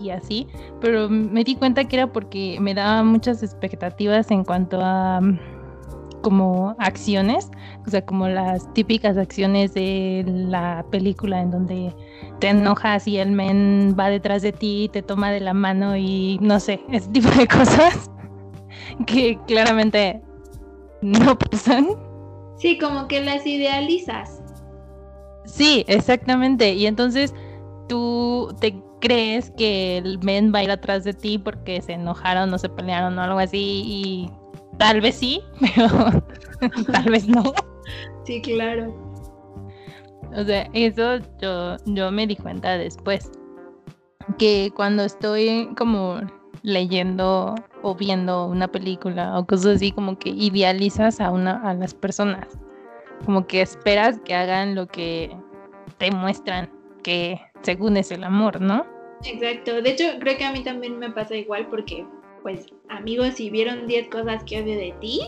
[0.00, 0.46] y así,
[0.80, 5.38] pero me di cuenta que era porque me daba muchas expectativas en cuanto a mm,
[6.22, 7.50] como acciones,
[7.86, 11.94] o sea, como las típicas acciones de la película en donde
[12.38, 16.38] te enojas y el men va detrás de ti, te toma de la mano y
[16.40, 18.10] no sé, ese tipo de cosas
[19.06, 20.22] que claramente
[21.02, 21.88] no pasan.
[22.56, 24.42] Sí, como que las idealizas.
[25.44, 26.72] Sí, exactamente.
[26.74, 27.34] Y entonces
[27.88, 32.54] tú te crees que el men va a ir atrás de ti porque se enojaron
[32.54, 34.30] o se pelearon o algo así y
[34.78, 35.42] tal vez sí,
[35.74, 36.22] pero
[36.92, 37.42] tal vez no.
[38.24, 38.94] Sí, claro.
[40.34, 43.30] O sea, eso yo, yo me di cuenta después.
[44.38, 46.20] Que cuando estoy como
[46.62, 51.94] leyendo o viendo una película o cosas así, como que idealizas a una a las
[51.94, 52.46] personas.
[53.24, 55.36] Como que esperas que hagan lo que
[55.98, 56.70] te muestran
[57.02, 58.86] que según es el amor, ¿no?
[59.24, 62.04] Exacto, de hecho creo que a mí también me pasa igual porque,
[62.42, 65.20] pues amigos, si vieron 10 cosas que odio de ti,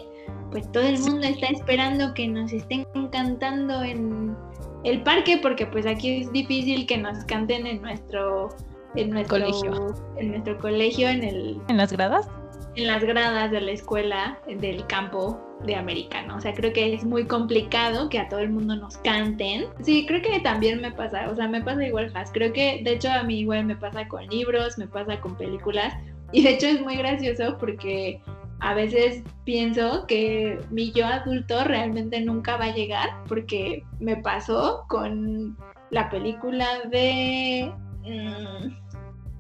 [0.51, 4.37] pues todo el mundo está esperando que nos estén cantando en
[4.85, 8.49] el parque porque pues aquí es difícil que nos canten en nuestro
[8.97, 9.95] en nuestro colegio.
[10.17, 11.61] En nuestro colegio, en el...
[11.69, 12.29] ¿En las gradas?
[12.77, 16.37] En las gradas de la escuela, del campo de americano.
[16.37, 19.67] O sea, creo que es muy complicado que a todo el mundo nos canten.
[19.83, 22.33] Sí, creo que también me pasa, o sea, me pasa igual, Has.
[22.33, 25.95] Creo que, de hecho, a mí igual me pasa con libros, me pasa con películas.
[26.33, 28.21] Y de hecho es muy gracioso porque
[28.61, 34.85] a veces pienso que mi yo adulto realmente nunca va a llegar porque me pasó
[34.89, 35.57] con
[35.91, 37.73] la película de...
[38.03, 38.84] Mm,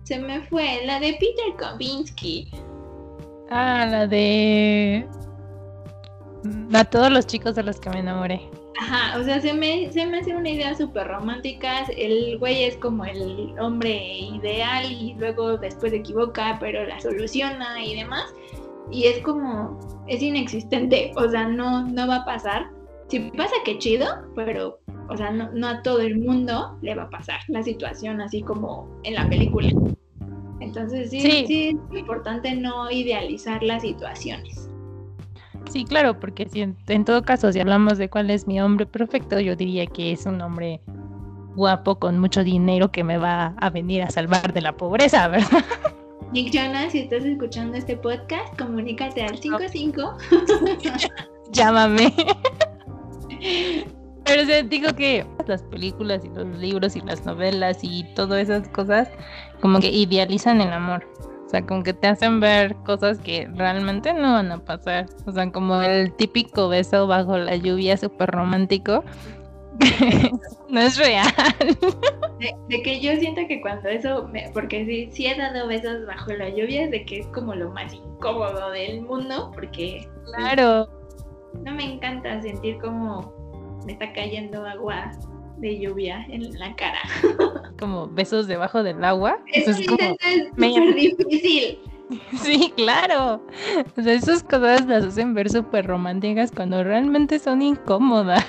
[0.05, 2.50] se me fue, la de Peter Kovinsky.
[3.50, 5.07] Ah, la de...
[6.72, 8.40] A todos los chicos de los que me enamoré.
[8.80, 11.84] Ajá, o sea, se me, se me hace una idea súper romántica.
[11.96, 17.82] El güey es como el hombre ideal y luego después se equivoca, pero la soluciona
[17.82, 18.34] y demás.
[18.90, 22.70] Y es como, es inexistente, o sea, no, no va a pasar.
[23.09, 24.78] Si pasa, qué chido, pero,
[25.09, 28.42] o sea, no, no a todo el mundo le va a pasar la situación así
[28.42, 29.68] como en la película.
[30.61, 34.70] Entonces sí, sí, es importante no idealizar las situaciones.
[35.70, 39.40] Sí, claro, porque si en, todo caso, si hablamos de cuál es mi hombre perfecto,
[39.40, 40.80] yo diría que es un hombre
[41.55, 45.64] guapo con mucho dinero que me va a venir a salvar de la pobreza, ¿verdad?
[46.32, 50.16] Nick Jonas, si estás escuchando este podcast, comunícate al 55.
[51.52, 52.12] Llámame.
[54.24, 58.68] Pero o digo que las películas y los libros y las novelas y todas esas
[58.68, 59.09] cosas
[59.61, 61.07] como que idealizan el amor.
[61.47, 65.07] O sea, como que te hacen ver cosas que realmente no van a pasar.
[65.26, 69.05] O sea, como el típico beso bajo la lluvia súper romántico.
[70.68, 71.26] no es real.
[72.68, 76.49] De, que yo siento que cuando eso, porque sí, sí he dado besos bajo la
[76.49, 80.09] lluvia, de que es como lo más incómodo del mundo, porque...
[80.36, 80.88] Claro.
[81.64, 83.34] no me encanta sentir como
[83.85, 85.11] me está cayendo agua
[85.59, 86.99] de lluvia en la cara.
[87.78, 89.39] Como besos debajo del agua.
[89.53, 91.78] Eso, es, súper difícil.
[92.43, 93.43] Sí, claro.
[93.97, 98.45] O sea, esas cosas las hacen ver súper románticas cuando realmente son incómodas.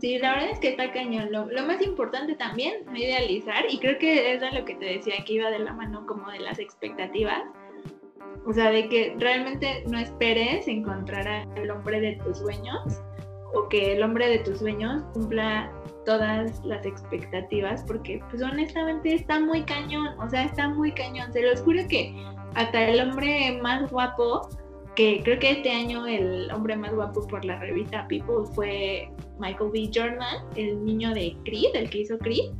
[0.00, 1.30] Sí, la verdad es que está cañón.
[1.30, 5.34] Lo, más importante también, no idealizar, y creo que es lo que te decía, que
[5.34, 7.42] iba de la mano como de las expectativas.
[8.46, 13.02] O sea, de que realmente no esperes encontrar al hombre de tus sueños
[13.54, 15.72] o que el hombre de tus sueños cumpla
[16.04, 21.32] todas las expectativas, porque pues honestamente está muy cañón, o sea, está muy cañón.
[21.32, 22.14] Se los juro que
[22.54, 24.48] hasta el hombre más guapo
[24.96, 29.70] que creo que este año el hombre más guapo por la revista People fue Michael
[29.72, 29.90] B.
[29.94, 32.50] Jordan, el niño de Creed, el que hizo Creed.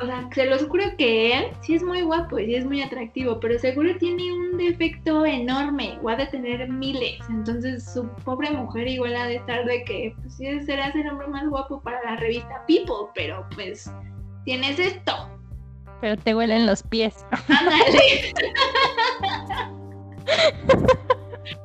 [0.00, 2.82] O sea, se los juro que él sí es muy guapo y sí es muy
[2.82, 7.18] atractivo, pero seguro tiene un defecto enorme, o ha de tener miles.
[7.30, 11.28] Entonces su pobre mujer igual ha de estar de que, pues sí, serás el hombre
[11.28, 13.90] más guapo para la revista People, pero pues
[14.44, 15.30] tienes esto.
[16.02, 17.24] Pero te huelen los pies.
[17.48, 18.34] Ándale.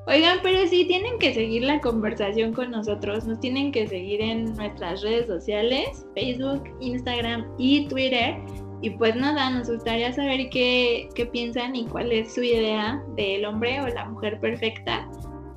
[0.07, 4.53] Oigan, pero sí, tienen que seguir la conversación con nosotros, nos tienen que seguir en
[4.55, 8.35] nuestras redes sociales, Facebook, Instagram y Twitter.
[8.81, 13.45] Y pues nada, nos gustaría saber qué, qué piensan y cuál es su idea del
[13.45, 15.07] hombre o la mujer perfecta.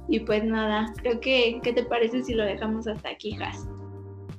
[0.09, 3.67] Y pues nada, creo que, ¿qué te parece si lo dejamos hasta aquí, Has?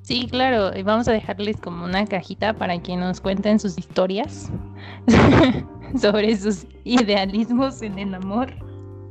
[0.03, 4.51] Sí, claro, y vamos a dejarles como una cajita para que nos cuenten sus historias
[5.99, 8.64] sobre sus idealismos en el amor.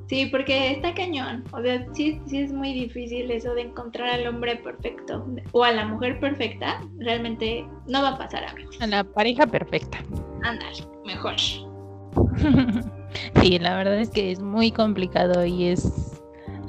[0.06, 1.44] Sí, porque está cañón.
[1.52, 5.72] O sea, sí, sí es muy difícil eso de encontrar al hombre perfecto o a
[5.72, 6.82] la mujer perfecta.
[6.98, 8.76] Realmente no va a pasar, amigos.
[8.80, 9.98] A la pareja perfecta.
[10.42, 10.76] Ándale,
[11.06, 11.36] mejor.
[13.40, 16.20] sí, la verdad es que es muy complicado y es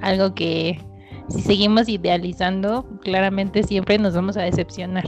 [0.02, 0.80] algo que
[1.28, 5.06] si seguimos idealizando, claramente siempre nos vamos a decepcionar.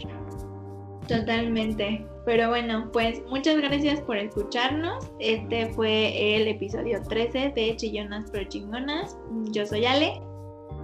[1.07, 2.05] Totalmente.
[2.27, 5.09] Pero bueno, pues muchas gracias por escucharnos.
[5.17, 9.17] Este fue el episodio 13 de Chillonas pero Chingonas.
[9.53, 10.21] Yo soy Ale.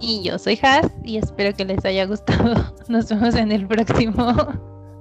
[0.00, 2.54] Y yo soy Has y espero que les haya gustado.
[2.88, 4.34] Nos vemos en el próximo.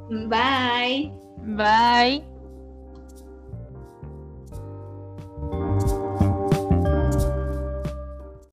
[0.10, 1.14] Bye.
[1.46, 2.33] Bye.